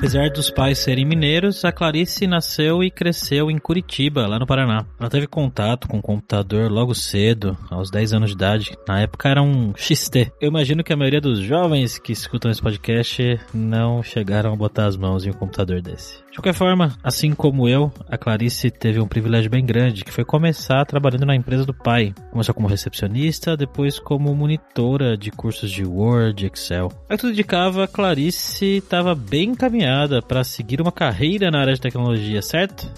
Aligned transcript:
Apesar 0.00 0.30
dos 0.30 0.48
pais 0.48 0.78
serem 0.78 1.04
mineiros, 1.04 1.62
a 1.62 1.70
Clarice 1.70 2.26
nasceu 2.26 2.82
e 2.82 2.90
cresceu 2.90 3.50
em 3.50 3.58
Curitiba, 3.58 4.26
lá 4.26 4.38
no 4.38 4.46
Paraná. 4.46 4.86
Ela 4.98 5.10
teve 5.10 5.26
contato 5.26 5.86
com 5.86 5.98
o 5.98 6.02
computador 6.02 6.70
logo 6.70 6.94
cedo, 6.94 7.54
aos 7.68 7.90
10 7.90 8.14
anos 8.14 8.30
de 8.30 8.36
idade. 8.36 8.78
Na 8.88 8.98
época 8.98 9.28
era 9.28 9.42
um 9.42 9.74
XT. 9.76 10.32
Eu 10.40 10.48
imagino 10.48 10.82
que 10.82 10.94
a 10.94 10.96
maioria 10.96 11.20
dos 11.20 11.40
jovens 11.40 11.98
que 11.98 12.12
escutam 12.12 12.50
esse 12.50 12.62
podcast 12.62 13.38
não 13.52 14.02
chegaram 14.02 14.54
a 14.54 14.56
botar 14.56 14.86
as 14.86 14.96
mãos 14.96 15.26
em 15.26 15.30
um 15.30 15.34
computador 15.34 15.82
desse. 15.82 16.24
De 16.30 16.36
qualquer 16.36 16.54
forma, 16.54 16.96
assim 17.02 17.32
como 17.32 17.68
eu, 17.68 17.92
a 18.08 18.16
Clarice 18.16 18.70
teve 18.70 19.00
um 19.00 19.08
privilégio 19.08 19.50
bem 19.50 19.66
grande, 19.66 20.04
que 20.04 20.12
foi 20.12 20.24
começar 20.24 20.82
trabalhando 20.86 21.26
na 21.26 21.36
empresa 21.36 21.66
do 21.66 21.74
pai. 21.74 22.14
Começou 22.30 22.54
como 22.54 22.68
recepcionista, 22.68 23.54
depois 23.54 23.98
como 23.98 24.34
monitora 24.34 25.14
de 25.14 25.30
cursos 25.30 25.70
de 25.70 25.84
Word, 25.84 26.46
Excel. 26.46 26.90
Aí 27.06 27.18
tudo 27.18 27.32
indicava, 27.32 27.84
a 27.84 27.88
Clarice 27.88 28.78
estava 28.78 29.14
bem 29.14 29.50
encaminhada 29.50 29.89
para 30.26 30.44
seguir 30.44 30.80
uma 30.80 30.92
carreira 30.92 31.50
na 31.50 31.60
área 31.60 31.74
de 31.74 31.80
tecnologia, 31.80 32.42
certo? 32.42 32.90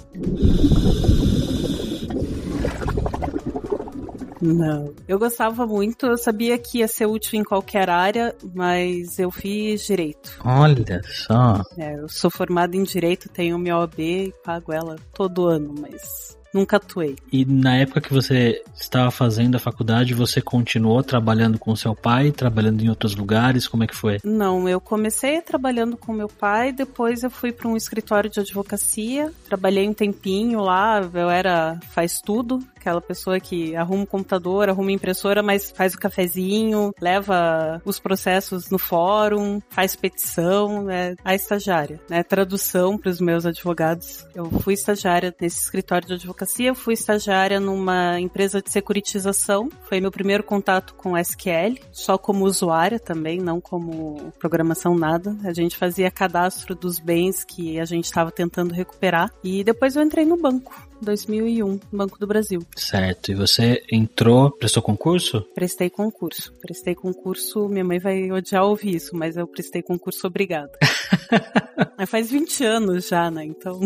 Não. 4.42 4.92
Eu 5.06 5.20
gostava 5.20 5.64
muito, 5.64 6.06
eu 6.06 6.16
sabia 6.16 6.58
que 6.58 6.78
ia 6.78 6.88
ser 6.88 7.06
útil 7.06 7.38
em 7.38 7.44
qualquer 7.44 7.88
área, 7.88 8.34
mas 8.52 9.20
eu 9.20 9.30
fiz 9.30 9.86
direito. 9.86 10.40
Olha 10.44 11.00
só. 11.04 11.62
É, 11.78 11.94
eu 11.94 12.08
sou 12.08 12.28
formada 12.28 12.76
em 12.76 12.82
direito, 12.82 13.28
tenho 13.28 13.56
minha 13.56 13.78
OAB 13.78 14.00
e 14.00 14.34
pago 14.44 14.72
ela 14.72 14.96
todo 15.14 15.46
ano, 15.46 15.72
mas 15.80 16.36
nunca 16.52 16.76
atuei. 16.76 17.16
E 17.32 17.44
na 17.44 17.76
época 17.76 18.00
que 18.00 18.12
você 18.12 18.62
estava 18.74 19.10
fazendo 19.10 19.56
a 19.56 19.58
faculdade, 19.58 20.14
você 20.14 20.40
continuou 20.40 21.02
trabalhando 21.02 21.58
com 21.58 21.74
seu 21.74 21.94
pai, 21.94 22.30
trabalhando 22.30 22.82
em 22.82 22.88
outros 22.88 23.16
lugares? 23.16 23.66
Como 23.66 23.84
é 23.84 23.86
que 23.86 23.96
foi? 23.96 24.18
Não, 24.24 24.68
eu 24.68 24.80
comecei 24.80 25.40
trabalhando 25.40 25.96
com 25.96 26.12
meu 26.12 26.28
pai, 26.28 26.72
depois 26.72 27.22
eu 27.22 27.30
fui 27.30 27.52
para 27.52 27.68
um 27.68 27.76
escritório 27.76 28.28
de 28.28 28.40
advocacia, 28.40 29.32
trabalhei 29.46 29.88
um 29.88 29.94
tempinho 29.94 30.60
lá, 30.60 31.00
eu 31.14 31.30
era 31.30 31.78
faz 31.90 32.20
tudo, 32.20 32.60
aquela 32.76 33.00
pessoa 33.00 33.40
que 33.40 33.74
arruma 33.76 34.04
o 34.04 34.06
computador, 34.06 34.68
arruma 34.68 34.90
a 34.90 34.94
impressora, 34.94 35.42
mas 35.42 35.70
faz 35.70 35.94
o 35.94 35.98
cafezinho, 35.98 36.92
leva 37.00 37.80
os 37.84 37.98
processos 37.98 38.70
no 38.70 38.78
fórum, 38.78 39.60
faz 39.70 39.96
petição, 39.96 40.90
é 40.90 41.14
a 41.24 41.34
estagiária, 41.34 42.00
né? 42.08 42.22
Tradução 42.22 42.98
para 42.98 43.10
os 43.10 43.20
meus 43.20 43.46
advogados. 43.46 44.26
Eu 44.34 44.46
fui 44.46 44.74
estagiária 44.74 45.34
nesse 45.40 45.60
escritório 45.60 46.06
de 46.06 46.14
advocacia 46.14 46.41
advocacia, 46.42 46.74
fui 46.74 46.94
estagiária 46.94 47.60
numa 47.60 48.20
empresa 48.20 48.60
de 48.60 48.70
securitização. 48.70 49.68
Foi 49.88 50.00
meu 50.00 50.10
primeiro 50.10 50.42
contato 50.42 50.94
com 50.94 51.16
SQL, 51.16 51.78
só 51.92 52.18
como 52.18 52.44
usuária 52.44 52.98
também, 52.98 53.38
não 53.38 53.60
como 53.60 54.32
programação 54.38 54.94
nada. 54.94 55.36
A 55.44 55.52
gente 55.52 55.76
fazia 55.76 56.10
cadastro 56.10 56.74
dos 56.74 56.98
bens 56.98 57.44
que 57.44 57.78
a 57.78 57.84
gente 57.84 58.04
estava 58.04 58.30
tentando 58.30 58.74
recuperar. 58.74 59.30
E 59.42 59.64
depois 59.64 59.96
eu 59.96 60.02
entrei 60.02 60.24
no 60.24 60.36
banco. 60.36 60.90
2001, 61.00 61.80
Banco 61.92 62.16
do 62.16 62.28
Brasil. 62.28 62.60
Certo. 62.76 63.32
E 63.32 63.34
você 63.34 63.82
entrou, 63.90 64.52
prestou 64.52 64.80
concurso? 64.80 65.42
Prestei 65.52 65.90
concurso. 65.90 66.52
Prestei 66.60 66.94
concurso, 66.94 67.68
minha 67.68 67.84
mãe 67.84 67.98
vai 67.98 68.30
odiar 68.30 68.64
ouvir 68.64 68.94
isso, 68.94 69.16
mas 69.16 69.36
eu 69.36 69.46
prestei 69.46 69.82
concurso 69.82 70.28
obrigado. 70.28 70.70
mas 71.98 72.08
faz 72.08 72.30
20 72.30 72.64
anos 72.64 73.08
já, 73.08 73.32
né? 73.32 73.44
Então. 73.44 73.80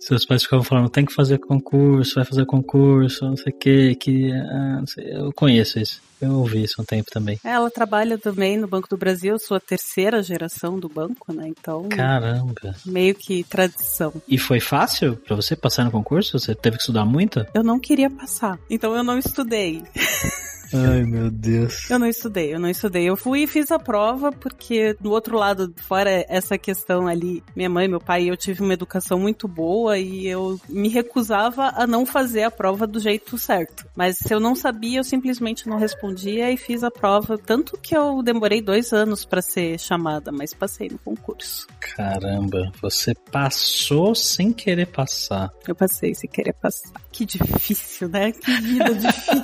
Seus 0.00 0.24
pais 0.24 0.42
ficavam 0.42 0.64
falando, 0.64 0.88
tem 0.88 1.04
que 1.04 1.12
fazer 1.12 1.38
concurso, 1.38 2.16
vai 2.16 2.24
fazer 2.24 2.46
concurso, 2.46 3.24
não 3.24 3.36
sei 3.36 3.52
o 3.52 3.56
que, 3.56 3.94
que. 3.96 4.32
Ah, 4.32 4.82
eu 4.96 5.32
conheço 5.32 5.78
isso. 5.78 6.00
Eu 6.20 6.32
ouvi 6.32 6.64
isso 6.64 6.82
um 6.82 6.84
tempo 6.84 7.10
também. 7.12 7.38
É, 7.44 7.50
ela 7.50 7.70
trabalha 7.70 8.18
também 8.18 8.56
no 8.56 8.66
Banco 8.66 8.88
do 8.88 8.96
Brasil, 8.96 9.38
sua 9.38 9.60
terceira 9.60 10.20
geração 10.22 10.78
do 10.78 10.88
banco, 10.88 11.32
né? 11.32 11.46
Então. 11.48 11.88
Caramba. 11.88 12.74
Meio 12.84 13.14
que 13.14 13.44
tradição. 13.44 14.12
E 14.26 14.36
foi 14.36 14.58
fácil 14.58 15.16
para 15.16 15.36
você 15.36 15.54
passar 15.54 15.84
no 15.84 15.92
concurso? 15.92 16.38
Você 16.38 16.54
teve 16.54 16.76
que 16.76 16.82
estudar 16.82 17.04
muito? 17.04 17.46
Eu 17.54 17.62
não 17.62 17.78
queria 17.78 18.10
passar, 18.10 18.58
então 18.68 18.96
eu 18.96 19.04
não 19.04 19.18
estudei. 19.18 19.82
Ai, 20.72 21.04
meu 21.04 21.30
Deus. 21.30 21.88
Eu 21.90 21.98
não 21.98 22.06
estudei, 22.06 22.54
eu 22.54 22.60
não 22.60 22.68
estudei. 22.68 23.08
Eu 23.08 23.16
fui 23.16 23.42
e 23.42 23.46
fiz 23.46 23.70
a 23.70 23.78
prova 23.78 24.30
porque 24.30 24.94
do 25.00 25.10
outro 25.10 25.36
lado, 25.36 25.74
fora 25.86 26.24
essa 26.28 26.58
questão 26.58 27.06
ali, 27.06 27.42
minha 27.54 27.68
mãe, 27.68 27.88
meu 27.88 28.00
pai, 28.00 28.30
eu 28.30 28.36
tive 28.36 28.62
uma 28.62 28.74
educação 28.74 29.18
muito 29.18 29.48
boa 29.48 29.98
e 29.98 30.26
eu 30.26 30.60
me 30.68 30.88
recusava 30.88 31.72
a 31.74 31.86
não 31.86 32.04
fazer 32.04 32.42
a 32.42 32.50
prova 32.50 32.86
do 32.86 33.00
jeito 33.00 33.38
certo. 33.38 33.86
Mas 33.96 34.18
se 34.18 34.32
eu 34.32 34.40
não 34.40 34.54
sabia, 34.54 34.98
eu 34.98 35.04
simplesmente 35.04 35.68
não 35.68 35.78
respondia 35.78 36.50
e 36.50 36.56
fiz 36.56 36.82
a 36.84 36.90
prova. 36.90 37.38
Tanto 37.38 37.78
que 37.78 37.96
eu 37.96 38.22
demorei 38.22 38.60
dois 38.60 38.92
anos 38.92 39.24
para 39.24 39.42
ser 39.42 39.78
chamada, 39.78 40.30
mas 40.32 40.52
passei 40.52 40.88
no 40.88 40.98
concurso. 40.98 41.66
Caramba, 41.80 42.70
você 42.80 43.14
passou 43.14 44.14
sem 44.14 44.52
querer 44.52 44.86
passar. 44.86 45.50
Eu 45.66 45.74
passei 45.74 46.14
sem 46.14 46.28
querer 46.28 46.52
passar. 46.54 47.00
Que 47.10 47.24
difícil, 47.24 48.08
né? 48.08 48.32
Que 48.32 48.60
vida 48.60 48.94
difícil. 48.94 49.38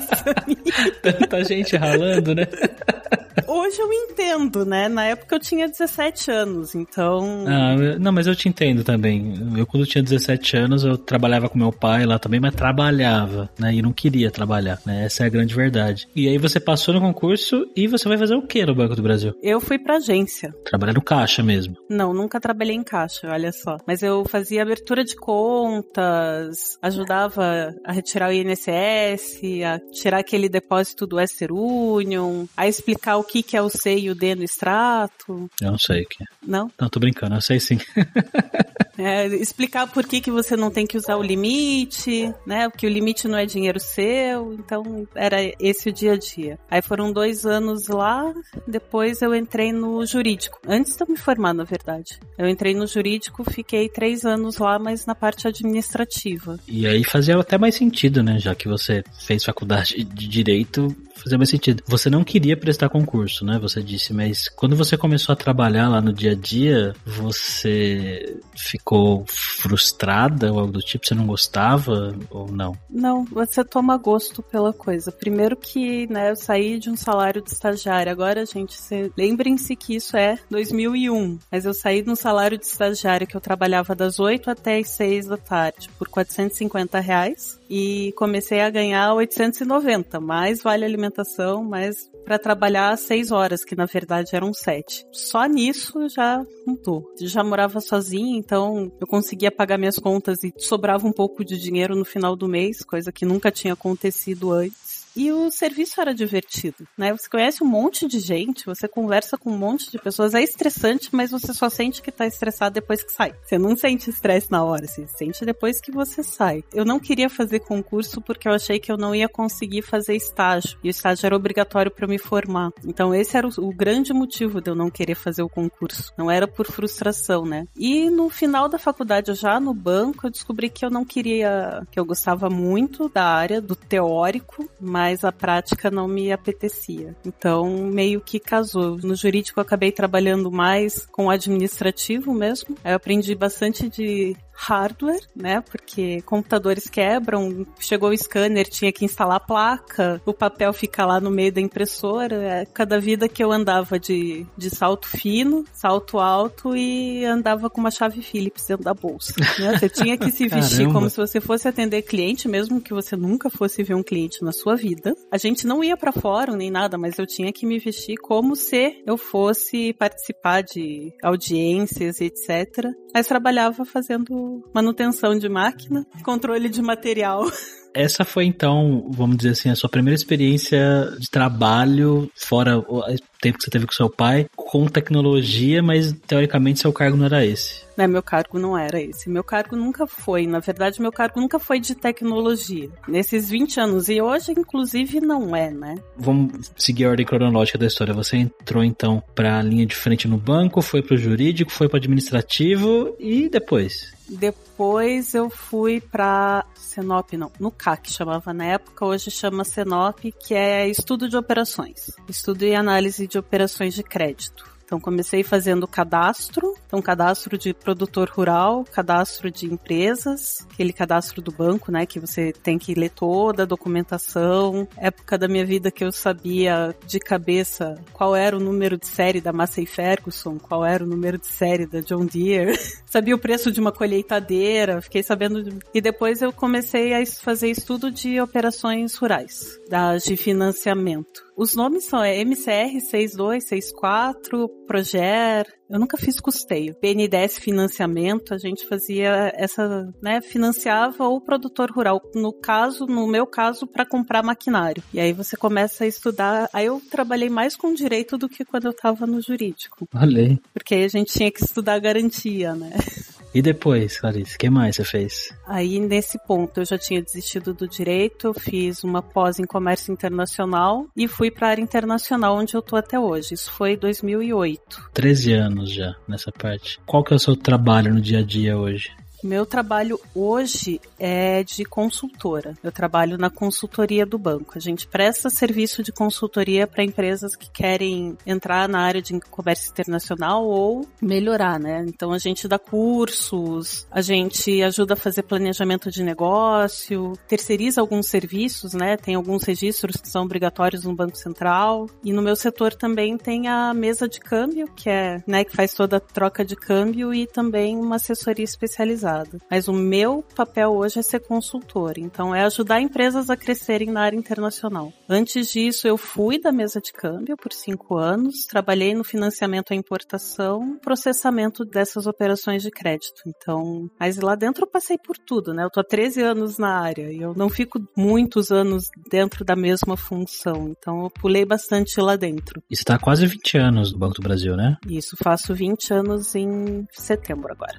Tanta 1.19 1.44
gente 1.44 1.76
ralando, 1.76 2.34
né? 2.34 2.47
Hoje 3.47 3.81
eu 3.81 3.93
entendo, 3.93 4.65
né? 4.65 4.89
Na 4.89 5.05
época 5.05 5.37
eu 5.37 5.41
tinha 5.41 5.69
17 5.69 6.31
anos, 6.31 6.75
então. 6.75 7.45
Ah, 7.47 7.99
não, 7.99 8.12
mas 8.12 8.27
eu 8.27 8.34
te 8.34 8.49
entendo 8.49 8.84
também. 8.84 9.34
Eu, 9.56 9.67
quando 9.67 9.87
tinha 9.87 10.03
17 10.03 10.56
anos, 10.56 10.84
eu 10.84 10.97
trabalhava 10.97 11.49
com 11.49 11.59
meu 11.59 11.73
pai 11.73 12.05
lá 12.05 12.19
também, 12.19 12.41
mas 12.41 12.55
trabalhava, 12.55 13.50
né? 13.59 13.75
E 13.75 13.83
não 13.83 13.93
queria 13.93 14.31
trabalhar, 14.31 14.81
né? 14.87 15.05
Essa 15.05 15.25
é 15.25 15.27
a 15.27 15.31
grande 15.31 15.55
verdade. 15.55 16.06
E 16.15 16.28
aí 16.28 16.39
você 16.39 16.61
passou 16.61 16.94
no 16.94 17.00
concurso 17.00 17.67
e 17.75 17.87
você 17.87 18.09
vai 18.09 18.19
fazer 18.19 18.34
o 18.34 18.47
que 18.47 18.65
no 18.65 18.75
Banco 18.75 18.94
do 18.94 19.03
Brasil? 19.03 19.34
Eu 19.43 19.61
fui 19.61 19.78
pra 19.78 19.97
agência. 19.97 20.55
Trabalhar 20.65 20.94
no 20.94 21.03
caixa 21.03 21.43
mesmo? 21.43 21.77
Não, 21.89 22.15
nunca 22.15 22.41
trabalhei 22.41 22.77
em 22.77 22.83
caixa, 22.83 23.28
olha 23.31 23.53
só. 23.53 23.78
Mas 23.87 24.03
eu 24.03 24.25
fazia 24.25 24.62
abertura 24.62 25.05
de 25.05 25.17
contas, 25.17 26.78
ajudava 26.81 27.75
a 27.84 27.93
retirar 27.93 28.31
o 28.31 28.33
INSS, 28.33 29.41
a 29.65 29.78
tirar 29.91 30.19
aquele 30.19 30.49
depósito 30.49 31.06
do 31.06 31.17
Western 31.17 31.55
Union, 31.55 32.47
a 32.56 32.69
explicar 32.69 33.17
o 33.17 33.24
o 33.25 33.27
que, 33.27 33.43
que 33.43 33.57
é 33.57 33.62
o 33.62 33.69
C 33.69 33.97
e 33.97 34.11
o 34.11 34.15
D 34.15 34.35
no 34.35 34.45
extrato? 34.45 35.51
Eu 35.61 35.73
não 35.73 35.79
sei 35.79 36.03
o 36.03 36.07
que 36.09 36.23
é. 36.23 36.27
Não? 36.43 36.71
Não, 36.79 36.89
tô 36.89 37.01
brincando, 37.01 37.35
eu 37.35 37.41
sei 37.41 37.59
sim. 37.59 37.79
É, 38.97 39.27
explicar 39.27 39.89
por 39.89 40.07
que, 40.07 40.21
que 40.21 40.31
você 40.31 40.57
não 40.57 40.71
tem 40.71 40.87
que 40.87 40.97
usar 40.97 41.17
o 41.17 41.23
limite, 41.23 42.33
né? 42.47 42.69
Porque 42.69 42.87
o 42.87 42.91
limite 42.91 43.27
não 43.27 43.37
é 43.37 43.45
dinheiro 43.45 43.81
seu. 43.81 44.55
Então, 44.55 45.07
era 45.15 45.39
esse 45.59 45.89
o 45.89 45.93
dia 45.93 46.12
a 46.12 46.17
dia. 46.17 46.59
Aí 46.71 46.81
foram 46.81 47.12
dois 47.12 47.45
anos 47.45 47.89
lá, 47.89 48.33
depois 48.67 49.21
eu 49.21 49.35
entrei 49.35 49.73
no 49.73 50.05
jurídico. 50.06 50.61
Antes 50.67 50.97
de 50.97 51.03
eu 51.03 51.09
me 51.09 51.17
formar, 51.17 51.53
na 51.53 51.65
verdade. 51.65 52.21
Eu 52.39 52.49
entrei 52.49 52.75
no 52.75 52.87
jurídico, 52.87 53.45
fiquei 53.51 53.89
três 53.89 54.25
anos 54.25 54.59
lá, 54.59 54.79
mas 54.79 55.06
na 55.06 55.15
parte 55.15 55.49
administrativa. 55.49 56.59
E 56.69 56.87
aí 56.87 57.03
fazia 57.05 57.37
até 57.37 57.59
mais 57.59 57.75
sentido, 57.75 58.23
né? 58.23 58.39
Já 58.39 58.55
que 58.55 58.69
você 58.69 59.03
fez 59.19 59.45
faculdade 59.45 60.05
de 60.05 60.29
direito, 60.29 60.95
fazia 61.25 61.39
mais 61.39 61.51
sentido. 61.51 61.83
Você 61.87 62.11
não 62.11 62.23
queria 62.23 62.57
prestar 62.57 62.89
concurso, 62.89 63.45
né? 63.45 63.59
Você 63.59 63.83
disse, 63.83 64.12
mas 64.12 64.49
quando 64.49 64.77
você 64.77 64.97
começou 64.97 65.33
a 65.33 65.37
trabalhar 65.37 65.89
lá 65.89 66.01
no 66.01 66.12
dia 66.12 66.33
a 66.33 66.35
dia, 66.35 66.95
você 67.05 68.39
ficou 68.55 69.25
frustrada 69.27 70.53
ou 70.53 70.61
algo 70.61 70.73
do 70.73 70.81
tipo? 70.81 71.07
Você 71.07 71.15
não 71.15 71.27
gostava 71.27 72.15
ou 72.31 72.50
não? 72.53 72.76
Não, 72.88 73.25
você 73.25 73.65
toma 73.65 73.97
gosto 73.97 74.43
pela 74.43 74.73
coisa. 74.73 75.11
Primeiro 75.11 75.56
que, 75.56 76.06
né, 76.09 76.31
eu 76.31 76.37
saí 76.37 76.79
de 76.79 76.91
um 76.91 76.97
salário 76.97 77.43
de 77.43 77.50
estagiário. 77.50 78.12
Agora, 78.12 78.44
gente, 78.44 78.77
lembrem-se 79.17 79.75
que 79.75 79.97
isso 79.97 80.17
é 80.17 80.38
2001. 80.50 81.38
Mas 81.50 81.65
eu 81.65 81.73
saí 81.73 82.03
de 82.03 82.11
um 82.11 82.17
salário 82.17 82.59
de 82.59 82.67
estagiário 82.67 83.27
que 83.27 83.37
eu 83.37 83.41
trabalhava 83.41 83.94
das 83.94 84.20
8 84.20 84.50
até 84.50 84.79
as 84.79 84.91
6 84.91 85.27
da 85.27 85.37
tarde 85.37 85.88
por 85.99 86.09
450 86.09 87.00
reais 87.00 87.59
e 87.69 88.12
comecei 88.16 88.61
a 88.61 88.70
ganhar 88.70 89.14
890, 89.14 90.20
mais 90.20 90.62
vale 90.62 90.84
alimentação, 90.84 91.64
mais 91.64 92.11
para 92.25 92.38
trabalhar 92.38 92.96
seis 92.96 93.31
horas, 93.31 93.64
que 93.64 93.76
na 93.76 93.84
verdade 93.84 94.31
eram 94.34 94.52
sete. 94.52 95.06
Só 95.12 95.44
nisso 95.44 96.08
já 96.08 96.44
mudou. 96.66 97.12
Já 97.20 97.44
morava 97.44 97.81
sozinha, 97.81 98.38
então 98.38 98.90
eu 99.00 99.06
conseguia 99.06 99.52
pagar 99.52 99.78
minhas 99.78 99.99
contas 99.99 100.43
e 100.43 100.52
sobrava 100.58 101.06
um 101.06 101.12
pouco 101.12 101.44
de 101.44 101.58
dinheiro 101.58 101.94
no 101.94 102.05
final 102.05 102.34
do 102.34 102.49
mês, 102.49 102.82
coisa 102.82 103.12
que 103.12 103.26
nunca 103.26 103.50
tinha 103.50 103.75
acontecido 103.75 104.52
antes. 104.52 104.94
E 105.16 105.32
o 105.32 105.50
serviço 105.50 106.00
era 106.00 106.14
divertido, 106.14 106.87
né? 106.96 107.12
Você 107.12 107.28
conhece 107.28 107.62
um 107.62 107.66
monte 107.66 108.06
de 108.06 108.19
gente, 108.19 108.66
você 108.66 108.88
conversa 108.88 109.37
com 109.37 109.50
um 109.50 109.58
monte 109.58 109.90
de 109.90 109.99
pessoas, 109.99 110.34
é 110.34 110.43
estressante, 110.43 111.08
mas 111.12 111.31
você 111.31 111.52
só 111.52 111.69
sente 111.69 112.02
que 112.02 112.11
tá 112.11 112.26
estressado 112.26 112.75
depois 112.75 113.02
que 113.02 113.12
sai. 113.12 113.34
Você 113.44 113.58
não 113.58 113.76
sente 113.76 114.11
estresse 114.11 114.50
na 114.50 114.64
hora, 114.64 114.87
você 114.87 115.06
sente 115.06 115.44
depois 115.44 115.81
que 115.81 115.93
você 115.93 116.22
sai. 116.22 116.64
Eu 116.72 116.84
não 116.84 116.99
queria 116.99 117.31
fazer 117.31 117.61
concurso 117.61 118.20
porque 118.20 118.49
eu 118.49 118.52
achei 118.52 118.78
que 118.78 118.90
eu 118.90 118.96
não 118.96 119.14
ia 119.14 119.28
conseguir 119.28 119.82
fazer 119.82 120.14
estágio, 120.16 120.78
e 120.82 120.88
o 120.88 120.90
estágio 120.90 121.26
era 121.26 121.37
obrigatório 121.37 121.90
para 121.90 122.06
me 122.06 122.19
formar. 122.19 122.70
Então 122.84 123.14
esse 123.14 123.37
era 123.37 123.46
o, 123.46 123.50
o 123.58 123.72
grande 123.72 124.12
motivo 124.12 124.60
de 124.60 124.70
eu 124.70 124.75
não 124.75 124.90
querer 124.90 125.14
fazer 125.14 125.43
o 125.43 125.49
concurso. 125.49 126.12
Não 126.17 126.31
era 126.31 126.49
por 126.49 126.67
frustração, 126.67 127.44
né? 127.44 127.67
E 127.76 128.10
no 128.10 128.28
final 128.28 128.69
da 128.69 128.78
faculdade, 128.78 129.32
já 129.34 129.60
no 129.60 129.75
banco, 129.75 130.26
eu 130.26 130.31
descobri 130.31 130.69
que 130.69 130.84
eu 130.84 130.90
não 130.90 131.05
queria, 131.05 131.87
que 131.90 131.99
eu 131.99 132.05
gostava 132.05 132.49
muito 132.50 133.08
da 133.08 133.25
área 133.25 133.60
do 133.60 133.76
teórico, 133.76 134.69
mas 134.81 135.04
a 135.25 135.33
prática 135.33 135.91
não 135.91 136.09
me 136.09 136.33
apetecia. 136.33 137.15
Então, 137.27 137.69
meio 137.87 138.21
que 138.21 138.39
casou. 138.39 138.97
No 139.03 139.15
jurídico, 139.15 139.61
eu 139.61 139.62
acabei 139.62 139.93
trabalhando 139.93 140.51
mais 140.51 141.05
com 141.06 141.27
o 141.27 141.31
administrativo 141.31 142.33
mesmo. 142.33 142.77
Eu 142.85 142.95
aprendi 142.95 143.35
bastante 143.35 143.89
de 143.89 144.37
hardware, 144.55 145.21
né? 145.35 145.61
Porque 145.61 146.23
computadores 146.23 146.89
quebram, 146.89 147.67
chegou 147.79 148.11
o 148.11 148.17
scanner, 148.17 148.69
tinha 148.69 148.93
que 148.93 149.05
instalar 149.05 149.37
a 149.37 149.41
placa, 149.41 150.21
o 150.25 150.33
papel 150.33 150.73
fica 150.73 151.05
lá 151.05 151.21
no 151.21 151.31
meio 151.31 151.53
da 151.53 151.61
impressora. 151.61 152.37
É 152.37 152.65
cada 152.65 153.01
vida 153.01 153.29
que 153.29 153.43
eu 153.43 153.53
andava 153.53 153.99
de, 153.99 154.47
de 154.56 154.71
salto 154.71 155.09
fino, 155.09 155.65
salto 155.73 156.19
alto 156.19 156.77
e 156.77 157.25
andava 157.25 157.69
com 157.69 157.81
uma 157.81 157.91
chave 157.91 158.23
Phillips 158.23 158.67
dentro 158.67 158.85
da 158.85 158.95
bolsa. 158.95 159.35
Né? 159.59 159.77
Você 159.79 159.89
tinha 159.89 160.17
que 160.17 160.31
se 160.31 160.47
vestir 160.49 160.91
como 160.93 161.11
se 161.11 161.17
você 161.17 161.41
fosse 161.41 161.69
atender 161.69 162.03
cliente, 162.03 162.49
mesmo 162.49 162.81
que 162.81 162.95
você 162.95 163.17
nunca 163.17 163.51
fosse 163.51 163.83
ver 163.83 163.95
um 163.95 164.03
cliente 164.03 164.43
na 164.43 164.53
sua 164.53 164.77
vida. 164.77 165.15
A 165.31 165.39
gente 165.39 165.67
não 165.67 165.83
ia 165.83 165.97
para 165.97 166.12
fórum 166.12 166.55
nem 166.55 166.71
nada, 166.71 166.97
mas 166.97 167.19
eu 167.19 167.27
tinha 167.27 167.53
que 167.53 167.67
me 167.67 167.79
vestir 167.79 168.17
como 168.17 168.55
se 168.55 169.03
eu 169.06 169.17
fosse 169.17 169.93
participar 169.95 170.62
de 170.62 171.12
audiências, 171.23 172.21
etc. 172.21 172.91
Mas 173.12 173.27
trabalhava 173.27 173.85
fazendo 173.85 174.44
manutenção 174.75 175.38
de 175.38 175.49
máquina, 175.49 176.06
controle 176.23 176.69
de 176.69 176.82
material. 176.82 177.44
Essa 177.94 178.25
foi 178.25 178.44
então, 178.44 179.08
vamos 179.08 179.37
dizer 179.37 179.50
assim, 179.50 179.70
a 179.70 179.76
sua 179.76 179.88
primeira 179.88 180.17
experiência 180.17 181.14
de 181.17 181.31
trabalho, 181.31 182.29
fora 182.35 182.76
o 182.79 183.05
tempo 183.41 183.58
que 183.58 183.64
você 183.64 183.70
teve 183.70 183.87
com 183.87 183.93
seu 183.93 184.11
pai, 184.11 184.46
com 184.56 184.87
tecnologia, 184.87 185.81
mas 185.81 186.12
teoricamente 186.26 186.81
seu 186.81 186.93
cargo 186.93 187.17
não 187.17 187.26
era 187.26 187.46
esse. 187.46 187.85
Não, 187.96 188.08
meu 188.08 188.23
cargo 188.23 188.58
não 188.58 188.76
era 188.76 189.00
esse. 189.00 189.31
Meu 189.31 189.44
cargo 189.44 189.76
nunca 189.76 190.08
foi. 190.08 190.46
Na 190.46 190.58
verdade, 190.58 191.00
meu 191.00 191.12
cargo 191.12 191.41
nunca 191.41 191.61
foi 191.61 191.79
de 191.79 191.94
tecnologia. 191.94 192.91
Nesses 193.06 193.49
20 193.49 193.79
anos. 193.79 194.08
E 194.08 194.20
hoje, 194.20 194.50
inclusive, 194.50 195.20
não 195.20 195.55
é, 195.55 195.70
né? 195.70 195.94
Vamos 196.17 196.73
seguir 196.76 197.05
a 197.05 197.11
ordem 197.11 197.25
cronológica 197.25 197.79
da 197.79 197.87
história. 197.87 198.12
Você 198.12 198.38
entrou, 198.38 198.82
então, 198.82 199.23
para 199.37 199.58
a 199.58 199.62
linha 199.62 199.87
de 199.87 199.94
frente 199.94 200.26
no 200.26 200.37
banco, 200.37 200.82
foi 200.82 201.02
para 201.02 201.14
o 201.14 201.19
jurídico, 201.19 201.70
foi 201.70 201.88
para 201.88 201.99
administrativo 201.99 203.14
e 203.20 203.49
depois? 203.49 204.12
Depois 204.29 205.35
eu 205.35 205.50
fui 205.50 206.00
para 206.00 206.65
Senop, 206.75 207.37
não, 207.37 207.53
no 207.61 207.71
CAC 207.71 208.11
chamava 208.11 208.53
na 208.55 208.65
época, 208.65 209.05
hoje 209.05 209.31
chama 209.31 209.65
Senop, 209.65 210.32
que 210.32 210.55
é 210.55 210.88
estudo 210.88 211.29
de 211.29 211.37
operações, 211.37 212.11
estudo 212.29 212.65
e 212.65 212.75
análise 212.75 213.26
de 213.26 213.38
operações 213.38 213.94
de 213.94 214.03
crédito. 214.03 214.74
Então 214.84 215.00
comecei 215.00 215.42
fazendo 215.42 215.86
cadastro, 215.86 216.75
então 216.86 217.00
cadastro 217.00 217.56
de 217.56 217.72
produtor 217.72 218.28
rural, 218.28 218.84
cadastro 218.84 219.50
de 219.50 219.66
empresas, 219.66 220.66
aquele 220.72 220.92
cadastro 220.92 221.40
do 221.40 221.50
banco, 221.50 221.90
né, 221.90 222.06
que 222.06 222.20
você 222.20 222.52
tem 222.52 222.78
que 222.78 222.94
ler 222.94 223.10
toda 223.10 223.62
a 223.62 223.66
documentação. 223.66 224.86
Época 224.96 225.38
da 225.38 225.48
minha 225.48 225.64
vida 225.64 225.90
que 225.90 226.04
eu 226.04 226.12
sabia 226.12 226.94
de 227.06 227.19
cabeça 227.19 227.94
qual 228.12 228.36
era 228.36 228.56
o 228.56 228.60
número 228.60 228.96
de 228.98 229.06
série 229.06 229.40
da 229.40 229.52
Massey 229.52 229.86
Ferguson, 229.86 230.58
qual 230.58 230.84
era 230.84 231.04
o 231.04 231.06
número 231.06 231.38
de 231.38 231.46
série 231.46 231.86
da 231.86 232.00
John 232.00 232.26
Deere, 232.26 232.78
sabia 233.06 233.34
o 233.34 233.38
preço 233.38 233.70
de 233.70 233.81
uma 233.81 233.92
colheitadeira, 233.92 235.00
fiquei 235.00 235.22
sabendo 235.22 235.62
de... 235.62 235.78
e 235.92 236.00
depois 236.00 236.42
eu 236.42 236.52
comecei 236.52 237.14
a 237.14 237.25
fazer 237.26 237.70
estudo 237.70 238.10
de 238.10 238.40
operações 238.40 239.16
rurais, 239.16 239.78
das 239.88 240.25
de 240.25 240.36
financiamento. 240.36 241.44
Os 241.56 241.77
nomes 241.77 242.05
são 242.06 242.23
é, 242.23 242.41
MCR 242.41 243.01
6264, 243.01 244.69
Proger. 244.87 245.67
Eu 245.89 246.01
nunca 246.01 246.17
fiz 246.17 246.41
custeio. 246.41 246.97
BNDES 247.01 247.59
financiamento, 247.59 248.53
a 248.53 248.59
gente 248.59 248.87
fazia 248.87 249.53
essa, 249.55 250.12
né, 250.21 250.41
financiava 250.41 251.29
o 251.29 251.41
produtor 251.41 251.91
rural. 251.91 252.21
No 252.35 252.53
caso, 252.53 253.06
no 253.06 253.27
meu 253.29 253.47
caso, 253.47 253.87
para 253.87 254.05
comprar 254.05 254.43
maquinário. 254.43 255.03
E 255.12 255.21
aí 255.21 255.33
você 255.33 255.56
começa 255.56 256.05
a 256.05 256.06
estudar. 256.06 256.69
Aí 256.73 256.87
eu 256.87 257.01
trabalhei 257.11 257.49
mais 257.49 257.77
com 257.77 257.95
direito 257.95 258.37
do 258.37 258.49
que 258.49 258.65
quando 258.65 258.87
eu 258.87 258.91
estava 258.91 259.27
no 259.27 259.41
jurídico. 259.41 260.09
Olhei. 260.15 260.59
Porque 260.73 260.95
aí 260.95 261.05
a 261.05 261.09
gente 261.09 261.33
tinha 261.33 261.53
que 261.53 261.62
estudar 261.62 262.01
garantia, 262.01 262.75
né? 262.75 262.91
E 263.55 263.62
depois, 263.62 264.19
Clarice, 264.19 264.56
o 264.56 264.59
que 264.59 264.69
mais 264.69 264.97
você 264.97 265.05
fez? 265.05 265.56
Aí, 265.67 266.01
nesse 266.01 266.39
ponto, 266.45 266.81
eu 266.81 266.85
já 266.85 266.99
tinha 266.99 267.23
desistido 267.23 267.73
do 267.73 267.87
direito, 267.87 268.53
fiz 268.53 269.05
uma 269.05 269.23
pós 269.23 269.61
em 269.61 269.65
comércio 269.65 270.12
internacional 270.12 271.06
e 271.17 271.29
fui 271.29 271.51
para 271.51 271.69
a 271.69 271.71
área 271.71 271.83
internacional, 271.83 272.56
onde 272.56 272.75
eu 272.75 272.83
tô 272.83 272.97
até 272.97 273.19
hoje. 273.19 273.55
Isso 273.55 273.71
foi 273.71 273.97
2008. 273.97 275.11
13 275.12 275.53
anos 275.53 275.93
já 275.93 276.17
nessa 276.27 276.51
parte. 276.51 277.01
Qual 277.06 277.23
que 277.23 277.33
é 277.33 277.37
o 277.37 277.39
seu 277.39 277.56
trabalho 277.56 278.12
no 278.12 278.21
dia 278.21 278.41
a 278.41 278.43
dia 278.43 278.77
hoje? 278.77 279.12
Meu 279.44 279.67
trabalho 279.67 280.19
hoje 280.35 280.99
é 281.19 281.62
de 281.62 281.85
consultora. 281.85 282.73
Eu 282.82 282.91
trabalho 282.91 283.37
na 283.37 283.50
consultoria 283.50 284.25
do 284.25 284.38
banco. 284.38 284.73
A 284.75 284.81
gente 284.81 285.06
presta 285.06 285.50
serviço 285.50 286.02
de 286.02 286.11
consultoria 286.11 286.87
para 286.87 287.05
empresas 287.05 287.55
que 287.55 287.70
querem 287.70 288.38
entrar 288.46 288.88
na 288.88 289.00
área 289.00 289.20
de 289.20 289.38
comércio 289.50 289.91
internacional 289.91 290.64
ou 290.64 291.06
melhorar, 291.20 291.79
né? 291.79 292.06
Então 292.08 292.32
a 292.32 292.38
gente 292.38 292.67
dá 292.67 292.79
cursos, 292.79 294.06
a 294.11 294.23
gente 294.23 294.82
ajuda 294.82 295.12
a 295.12 295.17
fazer 295.17 295.43
planejamento 295.43 296.11
de 296.11 296.23
negócio, 296.25 297.35
terceiriza 297.46 298.00
alguns 298.00 298.29
serviços, 298.29 298.94
né? 298.94 299.19
Tem 299.19 299.35
alguns 299.35 299.64
registros 299.64 300.17
que 300.17 300.31
são 300.31 300.44
obrigatórios 300.44 301.05
no 301.05 301.14
Banco 301.14 301.37
Central. 301.37 302.08
E 302.25 302.32
no 302.32 302.41
meu 302.41 302.56
setor 302.56 302.94
também 302.94 303.37
tem 303.37 303.69
a 303.69 303.93
mesa 303.93 304.26
de 304.26 304.41
câmbio, 304.41 304.88
que 304.96 305.11
é, 305.11 305.43
né, 305.46 305.64
que 305.64 305.76
faz 305.76 305.93
toda 305.93 306.17
a 306.17 306.20
troca 306.20 306.64
de 306.64 306.75
câmbio 306.75 307.35
e 307.35 307.46
também 307.46 307.99
uma 307.99 308.17
assessoria 308.17 308.64
especializada. 308.64 309.33
Mas 309.70 309.88
o 309.88 309.92
meu 309.92 310.44
papel 310.54 310.92
hoje 310.92 311.19
é 311.19 311.22
ser 311.22 311.40
consultor, 311.40 312.19
então 312.19 312.54
é 312.54 312.64
ajudar 312.64 313.00
empresas 313.00 313.50
a 313.50 313.56
crescerem 313.56 314.10
na 314.10 314.22
área 314.22 314.36
internacional. 314.36 315.12
Antes 315.28 315.69
disso, 315.69 316.06
eu 316.06 316.16
fui 316.16 316.60
da 316.60 316.72
mesa 316.72 317.00
de 317.00 317.12
câmbio 317.12 317.56
por 317.56 317.72
cinco 317.72 318.16
anos, 318.16 318.66
trabalhei 318.66 319.14
no 319.14 319.25
financiamento 319.25 319.92
à 319.92 319.96
importação, 319.96 320.98
processamento 321.02 321.84
dessas 321.84 322.26
operações 322.26 322.82
de 322.82 322.90
crédito. 322.90 323.42
Então, 323.46 324.08
mas 324.19 324.38
lá 324.38 324.54
dentro 324.54 324.84
eu 324.84 324.90
passei 324.90 325.16
por 325.19 325.36
tudo, 325.36 325.72
né? 325.72 325.84
Eu 325.84 325.90
tô 325.90 326.00
há 326.00 326.04
13 326.04 326.42
anos 326.42 326.78
na 326.78 327.00
área 327.00 327.32
e 327.32 327.40
eu 327.40 327.54
não 327.54 327.69
fico 327.69 328.00
muitos 328.17 328.70
anos 328.70 329.05
dentro 329.31 329.64
da 329.64 329.76
mesma 329.76 330.17
função. 330.17 330.88
Então, 330.88 331.24
eu 331.24 331.31
pulei 331.31 331.64
bastante 331.64 332.20
lá 332.20 332.36
dentro. 332.36 332.82
E 332.91 332.96
você 332.96 333.05
tá 333.05 333.14
há 333.14 333.19
quase 333.19 333.46
20 333.46 333.79
anos 333.79 334.12
no 334.12 334.19
Banco 334.19 334.34
do 334.34 334.43
Brasil, 334.43 334.76
né? 334.76 334.96
Isso, 335.08 335.36
faço 335.43 335.74
20 335.74 336.12
anos 336.12 336.55
em 336.55 337.06
setembro 337.12 337.72
agora. 337.72 337.98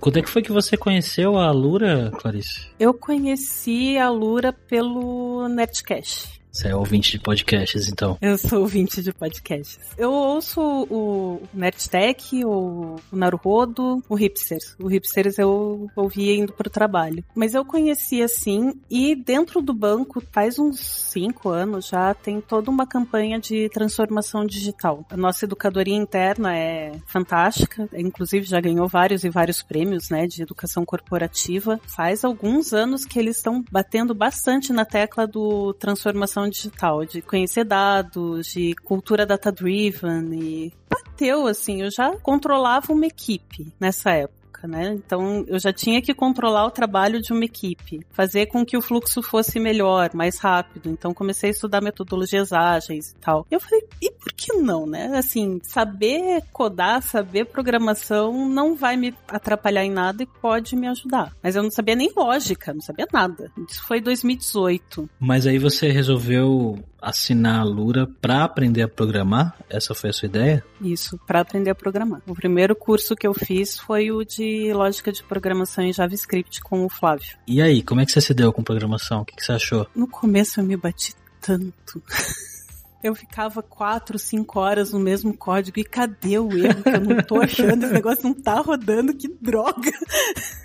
Quando 0.00 0.18
é 0.18 0.22
que 0.22 0.30
foi 0.30 0.42
que 0.42 0.52
você 0.52 0.76
conheceu 0.76 1.36
a 1.36 1.50
Lura, 1.50 2.10
Clarice? 2.18 2.68
Eu 2.78 2.94
conheci 2.94 3.98
a 3.98 4.08
Lura 4.08 4.52
pelo 4.52 5.48
Netcash. 5.48 6.37
Você 6.58 6.66
é 6.66 6.74
ouvinte 6.74 7.12
de 7.12 7.20
podcasts, 7.20 7.86
então? 7.86 8.18
Eu 8.20 8.36
sou 8.36 8.62
ouvinte 8.62 9.00
de 9.00 9.12
podcasts. 9.12 9.78
Eu 9.96 10.10
ouço 10.10 10.60
o 10.90 11.40
Nerdtech, 11.54 12.44
o, 12.44 12.96
Naruhodo, 13.12 14.02
o 14.08 14.16
Hipsters. 14.16 14.74
O 14.76 14.88
Hipsters 14.88 15.38
eu 15.38 15.88
ouvia 15.94 16.34
indo 16.34 16.52
pro 16.52 16.68
trabalho. 16.68 17.22
Mas 17.32 17.54
eu 17.54 17.64
conheci 17.64 18.24
assim, 18.24 18.72
e 18.90 19.14
dentro 19.14 19.62
do 19.62 19.72
banco, 19.72 20.20
faz 20.32 20.58
uns 20.58 20.80
cinco 20.80 21.48
anos 21.48 21.86
já, 21.86 22.12
tem 22.12 22.40
toda 22.40 22.72
uma 22.72 22.88
campanha 22.88 23.38
de 23.38 23.68
transformação 23.68 24.44
digital. 24.44 25.06
A 25.10 25.16
nossa 25.16 25.44
educadoria 25.44 25.94
interna 25.94 26.56
é 26.56 26.90
fantástica, 27.06 27.88
inclusive 27.92 28.44
já 28.44 28.60
ganhou 28.60 28.88
vários 28.88 29.22
e 29.22 29.30
vários 29.30 29.62
prêmios, 29.62 30.10
né, 30.10 30.26
de 30.26 30.42
educação 30.42 30.84
corporativa. 30.84 31.80
Faz 31.86 32.24
alguns 32.24 32.72
anos 32.72 33.04
que 33.04 33.16
eles 33.16 33.36
estão 33.36 33.64
batendo 33.70 34.12
bastante 34.12 34.72
na 34.72 34.84
tecla 34.84 35.24
do 35.24 35.72
transformação 35.74 36.47
digital, 36.48 37.04
de 37.04 37.22
conhecer 37.22 37.64
dados, 37.64 38.48
de 38.48 38.74
cultura 38.84 39.26
data-driven 39.26 40.32
e 40.32 40.72
bateu, 40.88 41.46
assim, 41.46 41.82
eu 41.82 41.90
já 41.90 42.16
controlava 42.18 42.92
uma 42.92 43.06
equipe 43.06 43.72
nessa 43.80 44.10
época 44.10 44.37
época, 44.58 44.66
né? 44.66 44.94
Então 44.94 45.44
eu 45.46 45.58
já 45.58 45.72
tinha 45.72 46.02
que 46.02 46.12
controlar 46.12 46.66
o 46.66 46.70
trabalho 46.70 47.22
de 47.22 47.32
uma 47.32 47.44
equipe, 47.44 48.04
fazer 48.10 48.46
com 48.46 48.64
que 48.64 48.76
o 48.76 48.82
fluxo 48.82 49.22
fosse 49.22 49.60
melhor, 49.60 50.10
mais 50.14 50.38
rápido. 50.38 50.90
Então 50.90 51.14
comecei 51.14 51.50
a 51.50 51.52
estudar 51.52 51.80
metodologias 51.80 52.52
ágeis 52.52 53.10
e 53.10 53.16
tal. 53.16 53.46
Eu 53.50 53.60
falei, 53.60 53.84
e 54.02 54.10
por 54.10 54.32
que 54.32 54.52
não, 54.54 54.86
né? 54.86 55.16
Assim, 55.16 55.60
saber 55.62 56.42
codar, 56.52 57.02
saber 57.02 57.46
programação 57.46 58.48
não 58.48 58.74
vai 58.74 58.96
me 58.96 59.14
atrapalhar 59.28 59.84
em 59.84 59.90
nada 59.90 60.22
e 60.22 60.26
pode 60.26 60.74
me 60.74 60.88
ajudar. 60.88 61.32
Mas 61.42 61.54
eu 61.54 61.62
não 61.62 61.70
sabia 61.70 61.94
nem 61.94 62.10
lógica, 62.16 62.72
não 62.72 62.80
sabia 62.80 63.06
nada. 63.12 63.50
Isso 63.68 63.84
foi 63.86 64.00
2018. 64.00 65.08
Mas 65.20 65.46
aí 65.46 65.58
você 65.58 65.90
resolveu 65.90 66.78
assinar 67.00 67.60
a 67.60 67.64
Lura 67.64 68.06
para 68.20 68.44
aprender 68.44 68.82
a 68.82 68.88
programar? 68.88 69.56
Essa 69.68 69.94
foi 69.94 70.10
a 70.10 70.12
sua 70.12 70.26
ideia? 70.26 70.64
Isso, 70.80 71.18
para 71.26 71.40
aprender 71.40 71.70
a 71.70 71.74
programar. 71.74 72.20
O 72.26 72.34
primeiro 72.34 72.74
curso 72.74 73.14
que 73.14 73.26
eu 73.26 73.34
fiz 73.34 73.78
foi 73.78 74.10
o 74.10 74.24
de 74.24 74.72
lógica 74.72 75.12
de 75.12 75.22
programação 75.22 75.84
em 75.84 75.92
JavaScript 75.92 76.60
com 76.60 76.84
o 76.84 76.88
Flávio. 76.88 77.38
E 77.46 77.62
aí, 77.62 77.82
como 77.82 78.00
é 78.00 78.06
que 78.06 78.12
você 78.12 78.20
se 78.20 78.34
deu 78.34 78.52
com 78.52 78.62
programação? 78.62 79.22
O 79.22 79.24
que, 79.24 79.36
que 79.36 79.44
você 79.44 79.52
achou? 79.52 79.86
No 79.94 80.08
começo 80.08 80.60
eu 80.60 80.64
me 80.64 80.76
bati 80.76 81.14
tanto. 81.40 82.02
Eu 83.02 83.14
ficava 83.14 83.62
quatro, 83.62 84.18
cinco 84.18 84.58
horas 84.60 84.92
no 84.92 84.98
mesmo 84.98 85.36
código 85.36 85.78
e 85.78 85.84
cadê 85.84 86.38
o 86.38 86.52
erro 86.52 86.82
que 86.82 86.88
eu 86.88 87.00
não 87.00 87.22
tô 87.22 87.40
achando? 87.40 87.84
Esse 87.84 87.92
negócio 87.92 88.24
não 88.24 88.34
tá 88.34 88.60
rodando, 88.60 89.14
que 89.14 89.28
droga! 89.40 89.92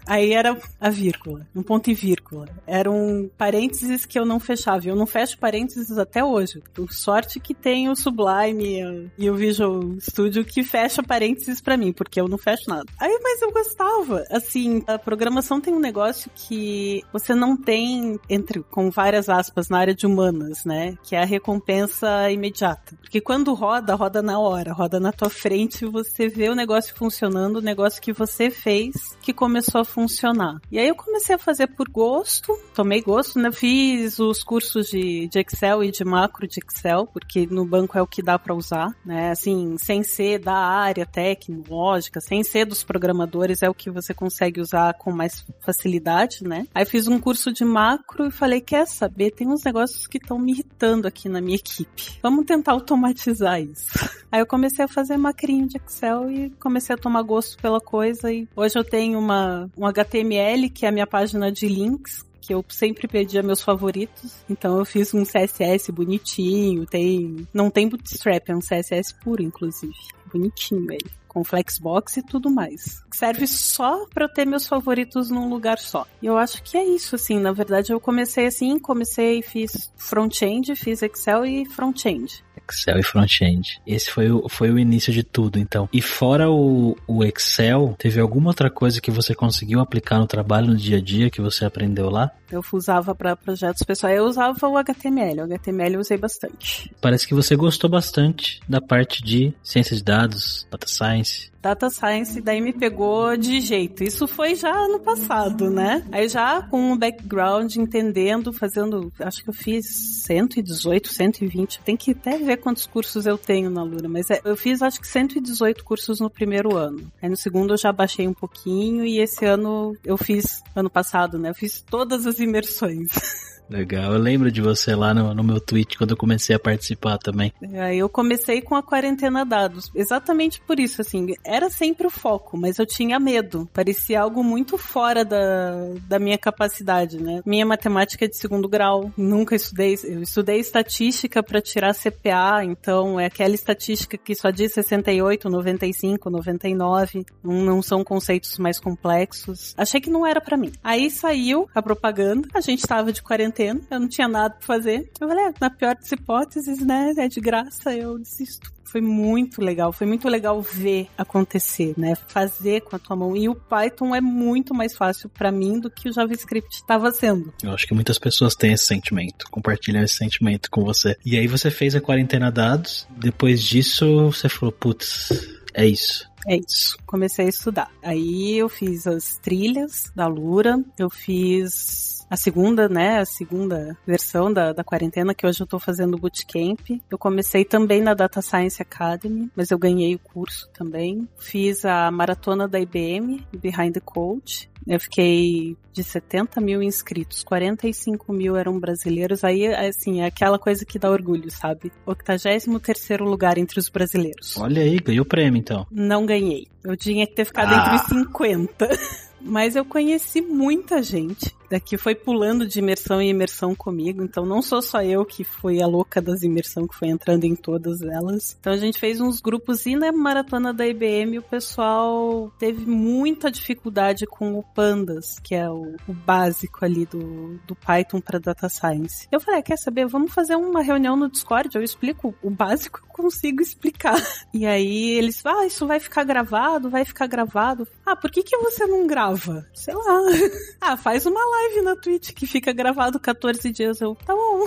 Aí 0.05 0.33
era 0.33 0.57
a 0.79 0.89
vírgula, 0.89 1.47
um 1.55 1.63
ponto 1.63 1.89
e 1.89 1.93
vírgula. 1.93 2.47
Eram 2.67 3.29
parênteses 3.37 4.05
que 4.05 4.19
eu 4.19 4.25
não 4.25 4.39
fechava. 4.39 4.87
Eu 4.87 4.95
não 4.95 5.05
fecho 5.05 5.37
parênteses 5.37 5.97
até 5.97 6.23
hoje. 6.23 6.61
Por 6.73 6.91
sorte 6.91 7.39
que 7.39 7.53
tem 7.53 7.89
o 7.89 7.95
Sublime 7.95 9.09
e 9.17 9.29
o 9.29 9.35
Visual 9.35 9.81
Studio 9.99 10.43
que 10.43 10.63
fecha 10.63 11.01
parênteses 11.01 11.61
para 11.61 11.77
mim, 11.77 11.93
porque 11.93 12.19
eu 12.19 12.27
não 12.27 12.37
fecho 12.37 12.63
nada. 12.67 12.85
Aí, 12.99 13.17
mas 13.21 13.41
eu 13.41 13.51
gostava. 13.51 14.25
Assim, 14.29 14.83
a 14.87 14.99
programação 14.99 15.61
tem 15.61 15.73
um 15.73 15.79
negócio 15.79 16.29
que 16.35 17.01
você 17.13 17.33
não 17.33 17.55
tem, 17.55 18.19
entre 18.29 18.61
com 18.63 18.89
várias 18.89 19.29
aspas, 19.29 19.69
na 19.69 19.79
área 19.79 19.95
de 19.95 20.05
humanas, 20.05 20.65
né? 20.65 20.97
Que 21.03 21.15
é 21.15 21.21
a 21.21 21.25
recompensa 21.25 22.22
imediata. 22.31 22.95
Porque 23.01 23.21
quando 23.21 23.53
roda, 23.53 23.95
roda 23.95 24.21
na 24.21 24.39
hora, 24.39 24.73
roda 24.73 24.99
na 24.99 25.11
tua 25.11 25.29
frente, 25.29 25.85
você 25.85 26.27
vê 26.27 26.49
o 26.49 26.55
negócio 26.55 26.95
funcionando, 26.95 27.57
o 27.57 27.61
negócio 27.61 28.01
que 28.01 28.13
você 28.13 28.49
fez 28.49 29.17
que 29.21 29.33
começou 29.33 29.81
a 29.81 29.85
funcionar. 29.85 30.59
E 30.71 30.79
aí 30.79 30.87
eu 30.87 30.95
comecei 30.95 31.35
a 31.35 31.39
fazer 31.39 31.67
por 31.67 31.89
gosto, 31.89 32.57
tomei 32.73 33.01
gosto, 33.01 33.39
né? 33.39 33.51
Fiz 33.51 34.19
os 34.19 34.43
cursos 34.43 34.87
de, 34.87 35.27
de 35.27 35.39
Excel 35.39 35.83
e 35.83 35.91
de 35.91 36.03
macro 36.03 36.47
de 36.47 36.59
Excel, 36.59 37.07
porque 37.07 37.47
no 37.47 37.65
banco 37.65 37.97
é 37.97 38.01
o 38.01 38.07
que 38.07 38.21
dá 38.21 38.37
para 38.37 38.55
usar, 38.55 38.93
né? 39.05 39.31
Assim, 39.31 39.77
sem 39.77 40.03
ser 40.03 40.39
da 40.39 40.55
área 40.55 41.05
tecnológica, 41.05 42.19
sem 42.19 42.43
ser 42.43 42.65
dos 42.65 42.83
programadores, 42.83 43.63
é 43.63 43.69
o 43.69 43.73
que 43.73 43.89
você 43.89 44.13
consegue 44.13 44.61
usar 44.61 44.93
com 44.95 45.11
mais 45.11 45.45
facilidade, 45.61 46.43
né? 46.43 46.67
Aí 46.73 46.85
fiz 46.85 47.07
um 47.07 47.19
curso 47.19 47.51
de 47.51 47.63
macro 47.63 48.27
e 48.27 48.31
falei, 48.31 48.61
quer 48.61 48.85
saber, 48.87 49.31
tem 49.31 49.47
uns 49.47 49.63
negócios 49.63 50.07
que 50.07 50.17
estão 50.17 50.37
me 50.37 50.51
irritando 50.51 51.07
aqui 51.07 51.29
na 51.29 51.41
minha 51.41 51.55
equipe. 51.55 52.12
Vamos 52.21 52.45
tentar 52.45 52.73
automatizar 52.73 53.61
isso. 53.61 53.87
Aí 54.31 54.39
eu 54.39 54.45
comecei 54.45 54.85
a 54.85 54.87
fazer 54.87 55.17
macrinho 55.17 55.67
de 55.67 55.77
Excel 55.77 56.31
e 56.31 56.49
comecei 56.59 56.95
a 56.95 56.97
tomar 56.97 57.21
gosto 57.21 57.57
pela 57.61 57.79
coisa 57.79 58.31
e 58.31 58.47
hoje 58.55 58.77
eu 58.77 58.83
tenho 58.83 59.19
uma, 59.19 59.69
um 59.77 59.85
HTML, 59.85 60.69
que 60.69 60.85
é 60.85 60.89
a 60.89 60.91
minha 60.91 61.07
página 61.07 61.51
de 61.51 61.67
links, 61.67 62.25
que 62.41 62.53
eu 62.53 62.63
sempre 62.67 63.07
pedia 63.07 63.43
meus 63.43 63.61
favoritos. 63.61 64.35
Então 64.49 64.77
eu 64.77 64.85
fiz 64.85 65.13
um 65.13 65.23
CSS 65.23 65.91
bonitinho, 65.91 66.85
tem 66.85 67.47
não 67.53 67.69
tem 67.69 67.87
bootstrap, 67.87 68.49
é 68.49 68.55
um 68.55 68.59
CSS 68.59 69.13
puro 69.23 69.41
inclusive. 69.41 69.93
Bonitinho 70.31 70.91
ele 70.91 71.22
com 71.33 71.43
Flexbox 71.43 72.17
e 72.17 72.23
tudo 72.23 72.49
mais. 72.49 73.03
Serve 73.11 73.47
só 73.47 74.05
para 74.13 74.25
eu 74.25 74.29
ter 74.29 74.45
meus 74.45 74.67
favoritos 74.67 75.29
num 75.29 75.49
lugar 75.49 75.79
só. 75.79 76.05
E 76.21 76.25
eu 76.25 76.37
acho 76.37 76.61
que 76.61 76.77
é 76.77 76.85
isso, 76.85 77.15
assim. 77.15 77.39
Na 77.39 77.51
verdade, 77.51 77.91
eu 77.91 77.99
comecei 77.99 78.45
assim, 78.45 78.77
comecei 78.77 79.41
fiz 79.41 79.91
front-end, 79.97 80.75
fiz 80.75 81.01
Excel 81.01 81.45
e 81.45 81.65
front-end. 81.65 82.43
Excel 82.69 82.99
e 82.99 83.03
front-end. 83.03 83.81
Esse 83.85 84.09
foi 84.09 84.31
o, 84.31 84.47
foi 84.49 84.71
o 84.71 84.79
início 84.79 85.13
de 85.13 85.23
tudo, 85.23 85.59
então. 85.59 85.87
E 85.91 86.01
fora 86.01 86.49
o, 86.49 86.97
o 87.07 87.23
Excel, 87.23 87.95
teve 87.97 88.19
alguma 88.19 88.49
outra 88.49 88.69
coisa 88.69 89.01
que 89.01 89.11
você 89.11 89.35
conseguiu 89.35 89.79
aplicar 89.79 90.19
no 90.19 90.27
trabalho 90.27 90.67
no 90.67 90.75
dia 90.75 90.97
a 90.97 91.01
dia 91.01 91.29
que 91.29 91.41
você 91.41 91.65
aprendeu 91.65 92.09
lá? 92.09 92.31
Eu 92.51 92.63
usava 92.71 93.15
para 93.15 93.35
projetos 93.35 93.83
pessoais. 93.83 94.17
Eu 94.17 94.25
usava 94.25 94.67
o 94.67 94.77
HTML. 94.77 95.41
O 95.41 95.43
HTML 95.45 95.95
eu 95.95 96.01
usei 96.01 96.17
bastante. 96.17 96.93
Parece 97.01 97.27
que 97.27 97.33
você 97.33 97.55
gostou 97.55 97.89
bastante 97.89 98.59
da 98.67 98.79
parte 98.79 99.23
de 99.23 99.53
ciência 99.63 99.95
de 99.95 100.03
dados, 100.03 100.67
data 100.69 100.87
science. 100.87 101.52
Data 101.63 101.89
Science 101.89 102.41
daí 102.41 102.59
me 102.59 102.73
pegou 102.73 103.37
de 103.37 103.61
jeito. 103.61 104.03
Isso 104.03 104.27
foi 104.27 104.53
já 104.53 104.69
ano 104.69 104.99
passado, 104.99 105.69
né? 105.69 106.05
Aí 106.11 106.27
já 106.27 106.61
com 106.61 106.91
um 106.91 106.97
background, 106.97 107.77
entendendo, 107.77 108.51
fazendo, 108.51 109.09
acho 109.17 109.41
que 109.41 109.49
eu 109.49 109.53
fiz 109.53 109.85
118, 110.25 111.07
120. 111.07 111.79
Tem 111.79 111.95
que 111.95 112.11
até 112.11 112.37
ver 112.37 112.57
quantos 112.57 112.85
cursos 112.85 113.25
eu 113.25 113.37
tenho 113.37 113.69
na 113.69 113.81
Lura, 113.81 114.09
mas 114.09 114.29
é, 114.29 114.41
eu 114.43 114.57
fiz 114.57 114.81
acho 114.81 114.99
que 114.99 115.07
118 115.07 115.85
cursos 115.85 116.19
no 116.19 116.29
primeiro 116.29 116.75
ano. 116.75 117.09
Aí 117.21 117.29
no 117.29 117.37
segundo 117.37 117.73
eu 117.73 117.77
já 117.77 117.93
baixei 117.93 118.27
um 118.27 118.33
pouquinho 118.33 119.05
e 119.05 119.19
esse 119.19 119.45
ano 119.45 119.95
eu 120.03 120.17
fiz, 120.17 120.61
ano 120.75 120.89
passado, 120.89 121.39
né? 121.39 121.51
Eu 121.51 121.55
fiz 121.55 121.81
todas 121.81 122.27
as 122.27 122.39
imersões. 122.39 123.07
Legal, 123.69 124.13
eu 124.13 124.19
lembro 124.19 124.51
de 124.51 124.61
você 124.61 124.95
lá 124.95 125.13
no, 125.13 125.33
no 125.33 125.43
meu 125.43 125.59
tweet 125.59 125.97
quando 125.97 126.11
eu 126.11 126.17
comecei 126.17 126.55
a 126.55 126.59
participar 126.59 127.17
também. 127.17 127.51
Aí 127.79 127.99
eu 127.99 128.09
comecei 128.09 128.61
com 128.61 128.75
a 128.75 128.83
quarentena 128.83 129.45
dados, 129.45 129.89
exatamente 129.95 130.61
por 130.61 130.79
isso, 130.79 131.01
assim, 131.01 131.33
era 131.45 131.69
sempre 131.69 132.05
o 132.05 132.09
foco, 132.09 132.57
mas 132.57 132.77
eu 132.77 132.85
tinha 132.85 133.19
medo, 133.19 133.67
parecia 133.73 134.21
algo 134.21 134.43
muito 134.43 134.77
fora 134.77 135.23
da, 135.23 135.73
da 136.07 136.19
minha 136.19 136.37
capacidade, 136.37 137.21
né? 137.21 137.41
Minha 137.45 137.65
matemática 137.65 138.25
é 138.25 138.27
de 138.27 138.37
segundo 138.37 138.67
grau, 138.67 139.11
nunca 139.17 139.55
estudei, 139.55 139.97
eu 140.03 140.21
estudei 140.21 140.59
estatística 140.59 141.41
para 141.41 141.61
tirar 141.61 141.95
CPA, 141.95 142.63
então 142.63 143.19
é 143.19 143.25
aquela 143.25 143.55
estatística 143.55 144.17
que 144.17 144.35
só 144.35 144.49
diz 144.49 144.73
68, 144.73 145.49
95, 145.49 146.29
99, 146.29 147.25
não, 147.43 147.53
não 147.53 147.81
são 147.81 148.03
conceitos 148.03 148.57
mais 148.57 148.79
complexos. 148.79 149.73
Achei 149.77 150.01
que 150.01 150.09
não 150.09 150.25
era 150.25 150.41
para 150.41 150.57
mim. 150.57 150.71
Aí 150.83 151.09
saiu 151.09 151.67
a 151.73 151.81
propaganda, 151.81 152.47
a 152.53 152.61
gente 152.61 152.85
tava 152.85 153.11
de 153.11 153.21
quarentena 153.21 153.52
quarentena, 153.53 153.81
eu 153.89 153.99
não 153.99 154.07
tinha 154.07 154.27
nada 154.27 154.55
pra 154.55 154.65
fazer. 154.65 155.09
Eu 155.21 155.27
falei, 155.27 155.45
é, 155.45 155.53
na 155.61 155.69
pior 155.69 155.95
das 155.95 156.11
hipóteses, 156.11 156.79
né, 156.79 157.13
é 157.17 157.27
de 157.27 157.39
graça, 157.39 157.95
eu 157.95 158.17
desisto. 158.17 158.72
Foi 158.83 159.01
muito 159.01 159.61
legal, 159.61 159.91
foi 159.91 160.05
muito 160.05 160.27
legal 160.27 160.61
ver 160.61 161.07
acontecer, 161.17 161.93
né? 161.97 162.15
Fazer 162.27 162.81
com 162.81 162.95
a 162.95 162.99
tua 162.99 163.15
mão. 163.15 163.35
E 163.35 163.49
o 163.49 163.55
Python 163.55 164.15
é 164.15 164.21
muito 164.21 164.73
mais 164.73 164.95
fácil 164.95 165.29
para 165.29 165.51
mim 165.51 165.79
do 165.79 165.89
que 165.89 166.09
o 166.09 166.13
JavaScript 166.13 166.75
estava 166.75 167.11
sendo. 167.11 167.53
Eu 167.63 167.71
acho 167.71 167.87
que 167.87 167.93
muitas 167.93 168.19
pessoas 168.19 168.55
têm 168.55 168.73
esse 168.73 168.85
sentimento, 168.85 169.45
compartilham 169.49 170.03
esse 170.03 170.15
sentimento 170.15 170.69
com 170.69 170.83
você. 170.83 171.15
E 171.25 171.37
aí 171.37 171.47
você 171.47 171.71
fez 171.71 171.95
a 171.95 172.01
quarentena 172.01 172.51
dados, 172.51 173.07
depois 173.17 173.63
disso 173.63 174.31
você 174.31 174.47
falou, 174.47 174.71
putz, 174.71 175.29
é 175.73 175.85
isso. 175.85 176.31
É 176.47 176.57
isso. 176.57 176.97
Comecei 177.05 177.45
a 177.45 177.49
estudar. 177.49 177.89
Aí 178.01 178.57
eu 178.57 178.67
fiz 178.67 179.07
as 179.07 179.37
trilhas 179.37 180.11
da 180.15 180.27
Lura, 180.27 180.77
eu 180.97 181.09
fiz 181.09 182.13
a 182.29 182.35
segunda, 182.35 182.89
né, 182.89 183.19
a 183.19 183.25
segunda 183.25 183.95
versão 184.07 184.51
da, 184.51 184.73
da 184.73 184.83
quarentena, 184.83 185.35
que 185.35 185.45
hoje 185.45 185.61
eu 185.61 185.67
tô 185.67 185.77
fazendo 185.77 186.17
bootcamp. 186.17 186.79
Eu 187.09 187.17
comecei 187.17 187.63
também 187.63 188.01
na 188.01 188.15
Data 188.15 188.41
Science 188.41 188.72
Academy, 188.81 189.49
mas 189.55 189.71
eu 189.71 189.77
ganhei 189.77 190.15
o 190.15 190.19
curso 190.19 190.69
também. 190.73 191.27
Fiz 191.37 191.85
a 191.85 192.09
maratona 192.11 192.67
da 192.67 192.79
IBM, 192.79 193.45
Behind 193.53 193.93
the 193.93 193.99
Code. 193.99 194.69
Eu 194.85 194.99
fiquei 194.99 195.77
de 195.93 196.03
70 196.03 196.59
mil 196.59 196.83
inscritos, 196.83 197.43
45 197.43 198.33
mil 198.33 198.57
eram 198.57 198.79
brasileiros. 198.79 199.43
Aí, 199.43 199.67
assim, 199.67 200.21
é 200.21 200.25
aquela 200.25 200.59
coisa 200.59 200.85
que 200.85 200.99
dá 200.99 201.09
orgulho, 201.09 201.49
sabe? 201.49 201.91
83 202.05 203.19
lugar 203.21 203.57
entre 203.57 203.79
os 203.79 203.87
brasileiros. 203.89 204.57
Olha 204.57 204.81
aí, 204.81 204.97
ganhou 204.97 205.25
prêmio 205.25 205.59
então. 205.59 205.87
Não 205.89 206.25
ganhei. 206.25 206.67
Eu 206.83 206.97
tinha 206.97 207.25
que 207.25 207.33
ter 207.33 207.45
ficado 207.45 207.73
ah. 207.73 207.77
entre 207.77 207.95
os 207.95 208.23
50. 208.25 208.89
Mas 209.45 209.75
eu 209.75 209.83
conheci 209.83 210.41
muita 210.41 211.03
gente 211.03 211.53
daqui 211.73 211.97
foi 211.97 212.13
pulando 212.13 212.67
de 212.67 212.77
imersão 212.77 213.19
em 213.19 213.31
imersão 213.31 213.73
comigo, 213.73 214.23
então 214.23 214.45
não 214.45 214.61
sou 214.61 214.79
só 214.79 215.01
eu 215.01 215.25
que 215.25 215.43
fui 215.43 215.81
a 215.81 215.87
louca 215.87 216.21
das 216.21 216.43
imersão 216.43 216.87
que 216.87 216.95
foi 216.95 217.07
entrando 217.07 217.45
em 217.45 217.55
todas 217.55 218.03
elas. 218.03 218.55
Então 218.59 218.73
a 218.73 218.77
gente 218.77 218.99
fez 218.99 219.19
uns 219.19 219.41
grupos 219.41 219.87
e 219.87 219.95
na 219.95 220.11
maratona 220.11 220.71
da 220.71 220.85
IBM 220.85 221.39
o 221.39 221.41
pessoal 221.41 222.53
teve 222.59 222.85
muita 222.85 223.49
dificuldade 223.49 224.27
com 224.27 224.53
o 224.53 224.61
Pandas, 224.61 225.39
que 225.39 225.55
é 225.55 225.67
o, 225.67 225.95
o 226.07 226.13
básico 226.13 226.85
ali 226.85 227.07
do, 227.07 227.59
do 227.65 227.75
Python 227.75 228.21
para 228.21 228.37
data 228.37 228.69
science. 228.69 229.27
Eu 229.31 229.39
falei, 229.39 229.61
ah, 229.61 229.63
quer 229.63 229.77
saber? 229.77 230.05
Vamos 230.05 230.31
fazer 230.31 230.55
uma 230.55 230.83
reunião 230.83 231.15
no 231.15 231.27
Discord, 231.27 231.75
eu 231.75 231.81
explico 231.81 232.35
o 232.43 232.51
básico, 232.51 232.99
eu 232.99 233.07
consigo 233.07 233.63
explicar. 233.63 234.21
E 234.53 234.67
aí 234.67 235.11
eles, 235.11 235.43
ah, 235.43 235.65
isso 235.65 235.87
vai 235.87 235.99
ficar 235.99 236.23
gravado, 236.23 236.91
vai 236.91 237.03
ficar 237.03 237.25
gravado. 237.25 237.87
Ah, 238.05 238.15
por 238.15 238.29
que 238.29 238.43
que 238.43 238.57
você 238.57 238.85
não 238.85 239.07
grava? 239.07 239.65
Sei 239.73 239.93
lá. 239.93 240.21
ah, 240.79 240.97
faz 240.97 241.25
uma 241.25 241.43
live 241.43 241.62
live 241.63 241.81
na 241.81 241.95
Twitch 241.95 242.33
que 242.33 242.45
fica 242.45 242.73
gravado 242.73 243.19
14 243.19 243.71
dias. 243.71 244.01
Eu, 244.01 244.15
tá 244.15 244.33
bom. 244.33 244.65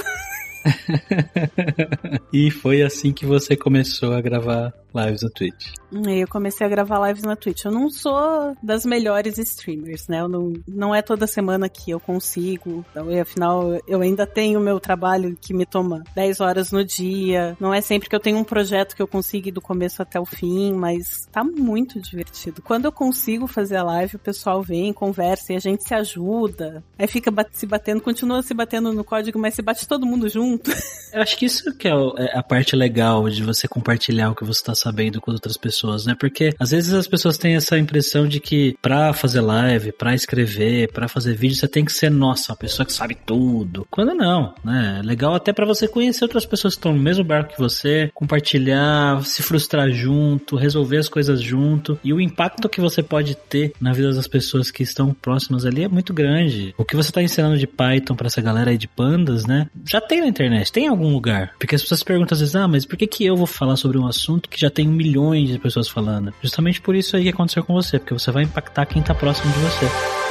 e 2.32 2.50
foi 2.50 2.82
assim 2.82 3.12
que 3.12 3.26
você 3.26 3.56
começou 3.56 4.12
a 4.14 4.20
gravar 4.20 4.72
lives 5.04 5.22
na 5.22 5.30
Twitch. 5.30 5.74
E 5.92 6.20
eu 6.20 6.28
comecei 6.28 6.66
a 6.66 6.70
gravar 6.70 7.06
lives 7.06 7.22
na 7.22 7.36
Twitch. 7.36 7.64
Eu 7.64 7.70
não 7.70 7.88
sou 7.88 8.56
das 8.62 8.84
melhores 8.84 9.38
streamers, 9.38 10.08
né? 10.08 10.20
Eu 10.20 10.28
não, 10.28 10.52
não 10.66 10.94
é 10.94 11.00
toda 11.00 11.26
semana 11.26 11.68
que 11.68 11.90
eu 11.90 12.00
consigo. 12.00 12.84
Então, 12.90 13.10
e, 13.10 13.20
afinal, 13.20 13.80
eu 13.86 14.00
ainda 14.00 14.26
tenho 14.26 14.60
meu 14.60 14.80
trabalho 14.80 15.36
que 15.40 15.54
me 15.54 15.64
toma 15.64 16.02
10 16.14 16.40
horas 16.40 16.72
no 16.72 16.84
dia. 16.84 17.56
Não 17.60 17.72
é 17.72 17.80
sempre 17.80 18.08
que 18.08 18.16
eu 18.16 18.20
tenho 18.20 18.38
um 18.38 18.44
projeto 18.44 18.96
que 18.96 19.02
eu 19.02 19.06
consigo 19.06 19.48
ir 19.48 19.52
do 19.52 19.60
começo 19.60 20.02
até 20.02 20.18
o 20.18 20.24
fim, 20.24 20.72
mas 20.72 21.26
tá 21.30 21.44
muito 21.44 22.00
divertido. 22.00 22.62
Quando 22.62 22.86
eu 22.86 22.92
consigo 22.92 23.46
fazer 23.46 23.76
a 23.76 23.84
live, 23.84 24.16
o 24.16 24.20
pessoal 24.20 24.62
vem, 24.62 24.92
conversa 24.92 25.52
e 25.52 25.56
a 25.56 25.60
gente 25.60 25.86
se 25.86 25.94
ajuda. 25.94 26.82
Aí 26.98 27.06
fica 27.06 27.32
se 27.52 27.66
batendo, 27.66 28.00
continua 28.00 28.42
se 28.42 28.54
batendo 28.54 28.92
no 28.92 29.04
código, 29.04 29.38
mas 29.38 29.54
se 29.54 29.62
bate 29.62 29.86
todo 29.86 30.06
mundo 30.06 30.28
junto. 30.28 30.70
Eu 31.12 31.22
acho 31.22 31.36
que 31.38 31.46
isso 31.46 31.74
que 31.76 31.88
é, 31.88 31.92
é 32.18 32.38
a 32.38 32.42
parte 32.42 32.76
legal 32.76 33.28
de 33.30 33.42
você 33.42 33.66
compartilhar 33.66 34.30
o 34.30 34.34
que 34.34 34.44
você 34.44 34.62
tá 34.62 34.74
sabendo 34.74 34.85
com 35.20 35.30
outras 35.30 35.56
pessoas, 35.56 36.06
né? 36.06 36.14
Porque 36.18 36.54
às 36.58 36.70
vezes 36.70 36.92
as 36.92 37.06
pessoas 37.06 37.38
têm 37.38 37.54
essa 37.54 37.78
impressão 37.78 38.26
de 38.26 38.40
que 38.40 38.76
pra 38.80 39.12
fazer 39.12 39.40
live, 39.40 39.92
pra 39.92 40.14
escrever, 40.14 40.92
pra 40.92 41.08
fazer 41.08 41.34
vídeo, 41.34 41.56
você 41.56 41.68
tem 41.68 41.84
que 41.84 41.92
ser, 41.92 42.10
nossa, 42.10 42.52
uma 42.52 42.58
pessoa 42.58 42.86
que 42.86 42.92
sabe 42.92 43.16
tudo. 43.26 43.86
Quando 43.90 44.14
não, 44.14 44.54
né? 44.64 45.00
É 45.00 45.06
legal 45.06 45.34
até 45.34 45.52
para 45.52 45.66
você 45.66 45.88
conhecer 45.88 46.24
outras 46.24 46.46
pessoas 46.46 46.74
que 46.74 46.78
estão 46.78 46.92
no 46.92 47.00
mesmo 47.00 47.24
barco 47.24 47.54
que 47.54 47.58
você, 47.58 48.10
compartilhar, 48.14 49.24
se 49.24 49.42
frustrar 49.42 49.90
junto, 49.90 50.56
resolver 50.56 50.98
as 50.98 51.08
coisas 51.08 51.40
junto. 51.40 51.98
E 52.02 52.12
o 52.12 52.20
impacto 52.20 52.68
que 52.68 52.80
você 52.80 53.02
pode 53.02 53.34
ter 53.34 53.72
na 53.80 53.92
vida 53.92 54.12
das 54.12 54.26
pessoas 54.26 54.70
que 54.70 54.82
estão 54.82 55.12
próximas 55.14 55.64
ali 55.64 55.84
é 55.84 55.88
muito 55.88 56.12
grande. 56.12 56.74
O 56.78 56.84
que 56.84 56.96
você 56.96 57.12
tá 57.12 57.22
ensinando 57.22 57.58
de 57.58 57.66
Python 57.66 58.14
para 58.14 58.26
essa 58.26 58.40
galera 58.40 58.70
aí 58.70 58.78
de 58.78 58.88
pandas, 58.88 59.46
né? 59.46 59.68
Já 59.88 60.00
tem 60.00 60.20
na 60.20 60.26
internet, 60.26 60.72
tem 60.72 60.84
em 60.84 60.88
algum 60.88 61.12
lugar. 61.12 61.52
Porque 61.58 61.74
as 61.74 61.82
pessoas 61.82 62.02
perguntam 62.02 62.34
às 62.34 62.40
vezes, 62.40 62.54
ah, 62.56 62.68
mas 62.68 62.84
por 62.84 62.96
que 62.96 63.06
que 63.06 63.24
eu 63.24 63.36
vou 63.36 63.46
falar 63.46 63.76
sobre 63.76 63.98
um 63.98 64.06
assunto 64.06 64.48
que 64.48 64.60
já 64.60 64.70
tem 64.76 64.86
milhões 64.86 65.48
de 65.48 65.58
pessoas 65.58 65.88
falando? 65.88 66.34
Justamente 66.42 66.82
por 66.82 66.94
isso 66.94 67.16
aí 67.16 67.22
que 67.22 67.28
aconteceu 67.30 67.64
com 67.64 67.72
você, 67.72 67.98
porque 67.98 68.12
você 68.12 68.30
vai 68.30 68.44
impactar 68.44 68.84
quem 68.84 69.02
tá 69.02 69.14
próximo 69.14 69.50
de 69.50 69.58
você. 69.60 70.25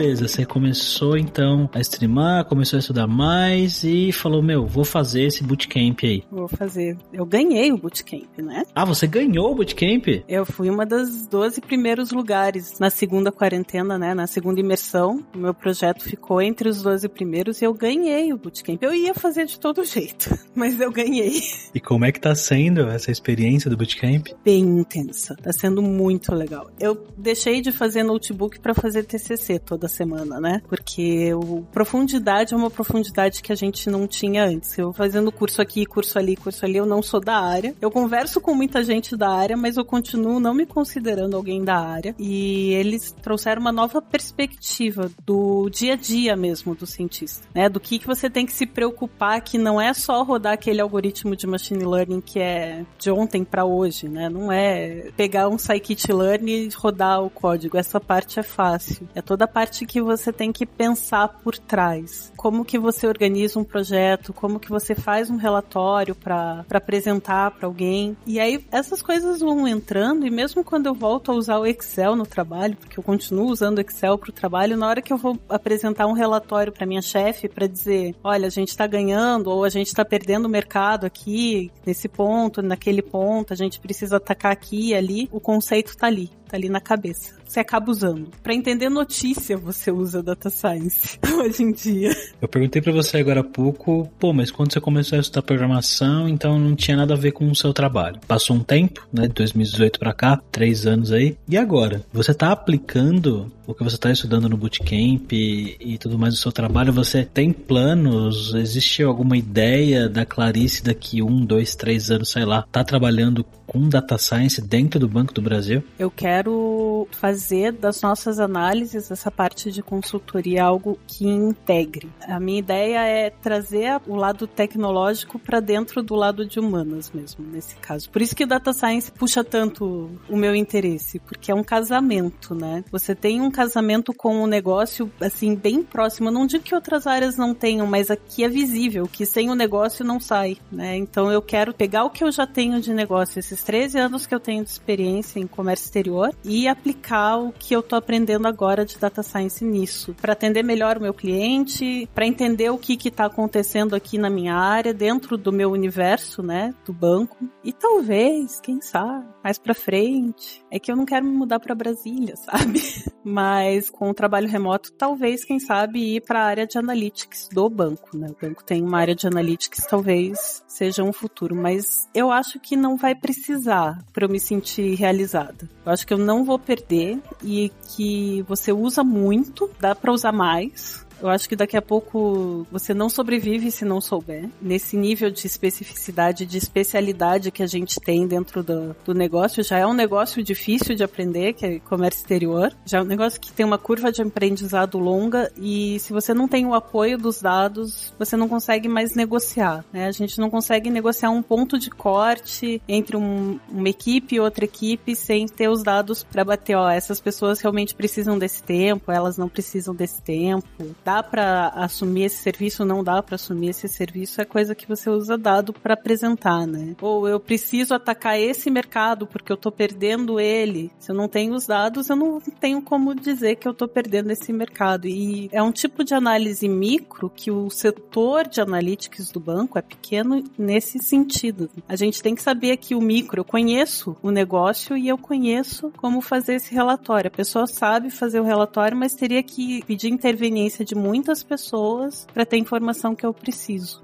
Beleza, 0.00 0.26
você 0.26 0.46
começou 0.46 1.14
então 1.14 1.68
a 1.74 1.80
streamar, 1.80 2.46
começou 2.46 2.78
a 2.78 2.80
estudar 2.80 3.06
mais 3.06 3.84
e 3.84 4.10
falou, 4.10 4.42
meu, 4.42 4.66
vou 4.66 4.82
fazer 4.82 5.24
esse 5.24 5.44
bootcamp 5.44 5.98
aí. 6.02 6.24
Vou 6.30 6.48
fazer. 6.48 6.96
Eu 7.12 7.26
ganhei 7.26 7.70
o 7.70 7.76
bootcamp, 7.76 8.38
né? 8.38 8.64
Ah, 8.74 8.86
você 8.86 9.06
ganhou 9.06 9.52
o 9.52 9.54
bootcamp? 9.54 10.06
Eu 10.26 10.46
fui 10.46 10.70
uma 10.70 10.86
das 10.86 11.26
12 11.26 11.60
primeiros 11.60 12.12
lugares 12.12 12.78
na 12.78 12.88
segunda 12.88 13.30
quarentena, 13.30 13.98
né? 13.98 14.14
Na 14.14 14.26
segunda 14.26 14.58
imersão. 14.58 15.22
O 15.34 15.38
meu 15.38 15.52
projeto 15.52 16.02
ficou 16.02 16.40
entre 16.40 16.70
os 16.70 16.80
12 16.80 17.06
primeiros 17.10 17.60
e 17.60 17.66
eu 17.66 17.74
ganhei 17.74 18.32
o 18.32 18.38
bootcamp. 18.38 18.82
Eu 18.82 18.94
ia 18.94 19.12
fazer 19.12 19.44
de 19.44 19.60
todo 19.60 19.84
jeito, 19.84 20.34
mas 20.56 20.80
eu 20.80 20.90
ganhei. 20.90 21.42
E 21.74 21.80
como 21.80 22.06
é 22.06 22.12
que 22.12 22.20
tá 22.20 22.34
sendo 22.34 22.88
essa 22.88 23.10
experiência 23.10 23.68
do 23.68 23.76
bootcamp? 23.76 24.28
Bem 24.42 24.62
intensa. 24.62 25.36
Tá 25.36 25.52
sendo 25.52 25.82
muito 25.82 26.34
legal. 26.34 26.70
Eu 26.80 27.06
deixei 27.18 27.60
de 27.60 27.70
fazer 27.70 28.02
notebook 28.02 28.60
para 28.60 28.72
fazer 28.72 29.04
TCC 29.04 29.58
toda 29.58 29.89
semana, 29.90 30.40
né? 30.40 30.62
Porque 30.68 31.32
o 31.34 31.62
profundidade 31.72 32.54
é 32.54 32.56
uma 32.56 32.70
profundidade 32.70 33.42
que 33.42 33.52
a 33.52 33.56
gente 33.56 33.90
não 33.90 34.06
tinha 34.06 34.44
antes. 34.44 34.76
Eu 34.78 34.92
fazendo 34.92 35.30
curso 35.32 35.60
aqui, 35.60 35.84
curso 35.86 36.18
ali, 36.18 36.36
curso 36.36 36.64
ali, 36.64 36.76
eu 36.76 36.86
não 36.86 37.02
sou 37.02 37.20
da 37.20 37.36
área. 37.38 37.74
Eu 37.80 37.90
converso 37.90 38.40
com 38.40 38.54
muita 38.54 38.82
gente 38.82 39.16
da 39.16 39.30
área, 39.30 39.56
mas 39.56 39.76
eu 39.76 39.84
continuo 39.84 40.40
não 40.40 40.54
me 40.54 40.66
considerando 40.66 41.36
alguém 41.36 41.64
da 41.64 41.78
área. 41.78 42.14
E 42.18 42.72
eles 42.74 43.12
trouxeram 43.22 43.60
uma 43.60 43.72
nova 43.72 44.00
perspectiva 44.00 45.10
do 45.24 45.68
dia 45.70 45.94
a 45.94 45.96
dia 45.96 46.36
mesmo 46.36 46.74
do 46.74 46.86
cientista, 46.86 47.46
né? 47.54 47.68
Do 47.68 47.80
que 47.80 47.98
que 47.98 48.06
você 48.06 48.30
tem 48.30 48.46
que 48.46 48.52
se 48.52 48.66
preocupar 48.66 49.40
que 49.40 49.58
não 49.58 49.80
é 49.80 49.92
só 49.92 50.22
rodar 50.22 50.54
aquele 50.54 50.80
algoritmo 50.80 51.36
de 51.36 51.46
machine 51.46 51.84
learning 51.84 52.20
que 52.20 52.38
é 52.38 52.84
de 52.98 53.10
ontem 53.10 53.44
para 53.44 53.64
hoje, 53.64 54.08
né? 54.08 54.28
Não 54.28 54.50
é 54.50 55.10
pegar 55.16 55.48
um 55.48 55.58
scikit-learn 55.58 56.50
e 56.50 56.68
rodar 56.74 57.22
o 57.22 57.30
código. 57.30 57.76
Essa 57.76 58.00
parte 58.00 58.38
é 58.38 58.42
fácil. 58.42 59.08
É 59.14 59.22
toda 59.22 59.44
a 59.44 59.48
parte 59.48 59.79
parte 59.80 59.86
que 59.86 60.00
você 60.00 60.32
tem 60.32 60.52
que 60.52 60.66
pensar 60.66 61.28
por 61.28 61.56
trás. 61.56 62.32
Como 62.36 62.64
que 62.64 62.78
você 62.78 63.06
organiza 63.06 63.58
um 63.58 63.64
projeto, 63.64 64.32
como 64.32 64.60
que 64.60 64.68
você 64.68 64.94
faz 64.94 65.30
um 65.30 65.36
relatório 65.36 66.14
para 66.14 66.64
apresentar 66.70 67.50
para 67.52 67.66
alguém. 67.66 68.16
E 68.26 68.38
aí 68.40 68.64
essas 68.70 69.02
coisas 69.02 69.40
vão 69.40 69.66
entrando 69.66 70.26
e 70.26 70.30
mesmo 70.30 70.64
quando 70.64 70.86
eu 70.86 70.94
volto 70.94 71.30
a 71.30 71.34
usar 71.34 71.58
o 71.58 71.66
Excel 71.66 72.16
no 72.16 72.26
trabalho, 72.26 72.76
porque 72.76 72.98
eu 72.98 73.02
continuo 73.02 73.50
usando 73.50 73.78
o 73.78 73.80
Excel 73.80 74.18
para 74.18 74.30
o 74.30 74.32
trabalho, 74.32 74.76
na 74.76 74.88
hora 74.88 75.02
que 75.02 75.12
eu 75.12 75.16
vou 75.16 75.38
apresentar 75.48 76.06
um 76.06 76.12
relatório 76.12 76.72
para 76.72 76.86
minha 76.86 77.02
chefe 77.02 77.48
para 77.48 77.66
dizer, 77.66 78.14
olha, 78.22 78.46
a 78.46 78.50
gente 78.50 78.68
está 78.68 78.86
ganhando 78.86 79.50
ou 79.50 79.64
a 79.64 79.68
gente 79.68 79.88
está 79.88 80.04
perdendo 80.04 80.46
o 80.46 80.48
mercado 80.48 81.06
aqui 81.06 81.70
nesse 81.86 82.08
ponto, 82.08 82.62
naquele 82.62 83.02
ponto, 83.02 83.52
a 83.52 83.56
gente 83.56 83.80
precisa 83.80 84.16
atacar 84.16 84.52
aqui 84.52 84.90
e 84.90 84.94
ali, 84.94 85.28
o 85.32 85.40
conceito 85.40 85.88
está 85.88 86.06
ali, 86.06 86.30
está 86.50 86.56
ali 86.56 86.68
na 86.68 86.80
cabeça 86.80 87.40
você 87.50 87.58
acaba 87.58 87.90
usando. 87.90 88.28
Para 88.42 88.54
entender 88.54 88.88
notícia, 88.88 89.56
você 89.56 89.90
usa 89.90 90.22
data 90.22 90.48
science 90.48 91.18
hoje 91.36 91.64
em 91.64 91.72
dia. 91.72 92.14
Eu 92.40 92.46
perguntei 92.46 92.80
para 92.80 92.92
você 92.92 93.18
agora 93.18 93.40
há 93.40 93.44
pouco, 93.44 94.08
pô, 94.20 94.32
mas 94.32 94.52
quando 94.52 94.72
você 94.72 94.80
começou 94.80 95.18
a 95.18 95.20
estudar 95.20 95.42
programação, 95.42 96.28
então 96.28 96.58
não 96.58 96.76
tinha 96.76 96.96
nada 96.96 97.14
a 97.14 97.16
ver 97.16 97.32
com 97.32 97.50
o 97.50 97.54
seu 97.54 97.72
trabalho. 97.72 98.20
Passou 98.26 98.54
um 98.54 98.62
tempo, 98.62 99.06
né, 99.12 99.26
de 99.26 99.34
2018 99.34 99.98
para 99.98 100.12
cá, 100.12 100.40
três 100.52 100.86
anos 100.86 101.10
aí. 101.10 101.36
E 101.48 101.56
agora? 101.56 102.04
Você 102.12 102.32
tá 102.32 102.52
aplicando 102.52 103.50
o 103.66 103.74
que 103.74 103.82
você 103.82 103.96
está 103.96 104.10
estudando 104.12 104.48
no 104.48 104.56
bootcamp 104.56 105.32
e, 105.32 105.76
e 105.80 105.98
tudo 105.98 106.18
mais 106.18 106.34
no 106.34 106.40
seu 106.40 106.52
trabalho? 106.52 106.92
Você 106.92 107.24
tem 107.24 107.52
planos? 107.52 108.54
Existe 108.54 109.02
alguma 109.02 109.36
ideia 109.36 110.08
da 110.08 110.24
Clarice 110.24 110.84
daqui 110.84 111.20
um, 111.20 111.44
dois, 111.44 111.74
três 111.74 112.10
anos, 112.12 112.30
sei 112.30 112.44
lá, 112.44 112.64
tá 112.70 112.84
trabalhando 112.84 113.44
com 113.70 113.88
data 113.88 114.18
science 114.18 114.60
dentro 114.60 114.98
do 114.98 115.08
Banco 115.08 115.32
do 115.32 115.40
Brasil? 115.40 115.84
Eu 115.96 116.10
quero 116.10 117.06
fazer 117.12 117.70
das 117.70 118.02
nossas 118.02 118.40
análises 118.40 119.12
essa 119.12 119.30
parte 119.30 119.70
de 119.70 119.80
consultoria 119.80 120.64
algo 120.64 120.98
que 121.06 121.24
integre. 121.24 122.10
A 122.26 122.40
minha 122.40 122.58
ideia 122.58 123.06
é 123.06 123.30
trazer 123.30 124.00
o 124.08 124.16
lado 124.16 124.48
tecnológico 124.48 125.38
para 125.38 125.60
dentro 125.60 126.02
do 126.02 126.16
lado 126.16 126.44
de 126.44 126.58
humanas 126.58 127.12
mesmo, 127.14 127.46
nesse 127.46 127.76
caso. 127.76 128.10
Por 128.10 128.20
isso 128.20 128.34
que 128.34 128.44
data 128.44 128.72
science 128.72 129.12
puxa 129.12 129.44
tanto 129.44 130.10
o 130.28 130.36
meu 130.36 130.52
interesse, 130.56 131.20
porque 131.20 131.52
é 131.52 131.54
um 131.54 131.62
casamento, 131.62 132.56
né? 132.56 132.82
Você 132.90 133.14
tem 133.14 133.40
um 133.40 133.52
casamento 133.52 134.12
com 134.12 134.42
o 134.42 134.48
negócio 134.48 135.08
assim 135.20 135.54
bem 135.54 135.80
próximo. 135.80 136.28
Não 136.28 136.44
digo 136.44 136.64
que 136.64 136.74
outras 136.74 137.06
áreas 137.06 137.36
não 137.36 137.54
tenham, 137.54 137.86
mas 137.86 138.10
aqui 138.10 138.42
é 138.42 138.48
visível 138.48 139.06
que 139.06 139.24
sem 139.24 139.48
o 139.48 139.54
negócio 139.54 140.04
não 140.04 140.18
sai, 140.18 140.56
né? 140.72 140.96
Então 140.96 141.30
eu 141.30 141.40
quero 141.40 141.72
pegar 141.72 142.02
o 142.02 142.10
que 142.10 142.24
eu 142.24 142.32
já 142.32 142.48
tenho 142.48 142.80
de 142.80 142.92
negócio, 142.92 143.38
esses 143.38 143.59
esses 143.60 143.64
13 143.64 143.98
anos 143.98 144.26
que 144.26 144.34
eu 144.34 144.40
tenho 144.40 144.64
de 144.64 144.70
experiência 144.70 145.38
em 145.38 145.46
comércio 145.46 145.84
exterior 145.84 146.34
e 146.44 146.66
aplicar 146.66 147.36
o 147.36 147.52
que 147.52 147.74
eu 147.74 147.82
tô 147.82 147.96
aprendendo 147.96 148.46
agora 148.46 148.84
de 148.84 148.98
data 148.98 149.22
science 149.22 149.64
nisso, 149.64 150.14
para 150.20 150.32
atender 150.32 150.62
melhor 150.62 150.96
o 150.96 151.00
meu 151.00 151.14
cliente, 151.14 152.08
para 152.14 152.26
entender 152.26 152.70
o 152.70 152.78
que 152.78 152.96
que 152.96 153.10
tá 153.10 153.26
acontecendo 153.26 153.94
aqui 153.94 154.18
na 154.18 154.30
minha 154.30 154.54
área, 154.54 154.94
dentro 154.94 155.36
do 155.36 155.52
meu 155.52 155.70
universo, 155.70 156.42
né, 156.42 156.74
do 156.84 156.92
banco. 156.92 157.36
E 157.62 157.72
talvez, 157.72 158.60
quem 158.60 158.80
sabe, 158.80 159.26
mais 159.44 159.58
para 159.58 159.74
frente, 159.74 160.64
é 160.70 160.78
que 160.78 160.90
eu 160.90 160.96
não 160.96 161.04
quero 161.04 161.24
me 161.24 161.36
mudar 161.36 161.60
para 161.60 161.74
Brasília, 161.74 162.36
sabe? 162.40 162.80
Mas 163.22 163.90
com 163.90 164.10
o 164.10 164.14
trabalho 164.14 164.48
remoto, 164.48 164.92
talvez, 164.92 165.44
quem 165.44 165.60
sabe, 165.60 166.16
ir 166.16 166.22
para 166.22 166.40
a 166.40 166.46
área 166.46 166.66
de 166.66 166.78
analytics 166.78 167.48
do 167.52 167.68
banco, 167.68 168.16
né? 168.16 168.28
O 168.28 168.46
banco 168.46 168.64
tem 168.64 168.82
uma 168.82 168.98
área 168.98 169.14
de 169.14 169.26
analytics, 169.26 169.86
talvez 169.86 170.64
seja 170.66 171.02
um 171.02 171.12
futuro, 171.12 171.54
mas 171.54 172.08
eu 172.14 172.30
acho 172.30 172.58
que 172.58 172.76
não 172.76 172.96
vai 172.96 173.14
precisar 173.14 173.49
precisar 173.50 173.98
para 174.12 174.24
eu 174.24 174.28
me 174.28 174.38
sentir 174.38 174.94
realizada. 174.94 175.68
Eu 175.84 175.92
acho 175.92 176.06
que 176.06 176.14
eu 176.14 176.18
não 176.18 176.44
vou 176.44 176.58
perder 176.58 177.18
e 177.42 177.72
que 177.88 178.42
você 178.42 178.72
usa 178.72 179.02
muito, 179.02 179.68
dá 179.80 179.94
para 179.94 180.12
usar 180.12 180.32
mais. 180.32 181.04
Eu 181.20 181.28
acho 181.28 181.48
que 181.48 181.56
daqui 181.56 181.76
a 181.76 181.82
pouco 181.82 182.66
você 182.70 182.94
não 182.94 183.08
sobrevive 183.08 183.70
se 183.70 183.84
não 183.84 184.00
souber. 184.00 184.48
Nesse 184.60 184.96
nível 184.96 185.30
de 185.30 185.46
especificidade, 185.46 186.46
de 186.46 186.56
especialidade 186.58 187.50
que 187.50 187.62
a 187.62 187.66
gente 187.66 188.00
tem 188.00 188.26
dentro 188.26 188.62
do, 188.62 188.96
do 189.04 189.14
negócio, 189.14 189.62
já 189.62 189.78
é 189.78 189.86
um 189.86 189.92
negócio 189.92 190.42
difícil 190.42 190.94
de 190.94 191.04
aprender, 191.04 191.52
que 191.52 191.66
é 191.66 191.78
comércio 191.80 192.20
exterior. 192.20 192.72
Já 192.84 192.98
é 192.98 193.02
um 193.02 193.06
negócio 193.06 193.40
que 193.40 193.52
tem 193.52 193.66
uma 193.66 193.78
curva 193.78 194.10
de 194.10 194.22
aprendizado 194.22 194.98
longa 194.98 195.50
e 195.56 195.98
se 196.00 196.12
você 196.12 196.32
não 196.32 196.48
tem 196.48 196.66
o 196.66 196.74
apoio 196.74 197.18
dos 197.18 197.42
dados, 197.42 198.14
você 198.18 198.36
não 198.36 198.48
consegue 198.48 198.88
mais 198.88 199.14
negociar. 199.14 199.84
Né? 199.92 200.06
A 200.06 200.12
gente 200.12 200.38
não 200.38 200.48
consegue 200.48 200.90
negociar 200.90 201.30
um 201.30 201.42
ponto 201.42 201.78
de 201.78 201.90
corte 201.90 202.80
entre 202.88 203.16
um, 203.16 203.58
uma 203.68 203.88
equipe 203.88 204.36
e 204.36 204.40
outra 204.40 204.64
equipe 204.64 205.14
sem 205.14 205.46
ter 205.46 205.68
os 205.68 205.82
dados 205.82 206.22
para 206.22 206.44
bater, 206.44 206.76
ó, 206.76 206.88
essas 206.88 207.20
pessoas 207.20 207.60
realmente 207.60 207.94
precisam 207.94 208.38
desse 208.38 208.62
tempo, 208.62 209.12
elas 209.12 209.36
não 209.36 209.48
precisam 209.48 209.94
desse 209.94 210.22
tempo 210.22 210.94
dá 211.10 211.22
para 211.24 211.68
assumir 211.74 212.24
esse 212.24 212.36
serviço, 212.36 212.84
não 212.84 213.02
dá 213.02 213.20
para 213.20 213.34
assumir 213.34 213.70
esse 213.70 213.88
serviço, 213.88 214.40
é 214.40 214.44
coisa 214.44 214.76
que 214.76 214.86
você 214.86 215.10
usa 215.10 215.36
dado 215.36 215.72
para 215.72 215.94
apresentar, 215.94 216.66
né? 216.66 216.94
Ou 217.00 217.28
eu 217.28 217.40
preciso 217.40 217.94
atacar 217.94 218.38
esse 218.38 218.70
mercado 218.70 219.26
porque 219.26 219.50
eu 219.50 219.56
tô 219.56 219.72
perdendo 219.72 220.38
ele. 220.38 220.92
Se 221.00 221.10
eu 221.10 221.16
não 221.16 221.28
tenho 221.28 221.54
os 221.54 221.66
dados, 221.66 222.08
eu 222.08 222.14
não 222.14 222.40
tenho 222.40 222.80
como 222.80 223.12
dizer 223.14 223.56
que 223.56 223.66
eu 223.66 223.74
tô 223.74 223.88
perdendo 223.88 224.30
esse 224.30 224.52
mercado. 224.52 225.08
E 225.08 225.48
é 225.52 225.60
um 225.60 225.72
tipo 225.72 226.04
de 226.04 226.14
análise 226.14 226.68
micro 226.68 227.28
que 227.28 227.50
o 227.50 227.68
setor 227.70 228.46
de 228.46 228.60
analytics 228.60 229.32
do 229.32 229.40
banco 229.40 229.78
é 229.78 229.82
pequeno 229.82 230.44
nesse 230.56 231.00
sentido. 231.00 231.68
A 231.88 231.96
gente 231.96 232.22
tem 232.22 232.36
que 232.36 232.42
saber 232.42 232.76
que 232.76 232.94
o 232.94 233.00
micro, 233.00 233.40
eu 233.40 233.44
conheço 233.44 234.16
o 234.22 234.30
negócio 234.30 234.96
e 234.96 235.08
eu 235.08 235.18
conheço 235.18 235.90
como 235.96 236.20
fazer 236.20 236.54
esse 236.54 236.72
relatório. 236.72 237.28
A 237.28 237.36
pessoa 237.36 237.66
sabe 237.66 238.10
fazer 238.10 238.38
o 238.38 238.44
relatório, 238.44 238.96
mas 238.96 239.14
teria 239.14 239.42
que 239.42 239.84
pedir 239.84 240.08
interveniência 240.08 240.84
de 240.84 240.99
muitas 241.00 241.42
pessoas 241.42 242.26
para 242.32 242.44
ter 242.44 242.56
a 242.56 242.58
informação 242.58 243.14
que 243.14 243.24
eu 243.24 243.32
preciso. 243.32 244.02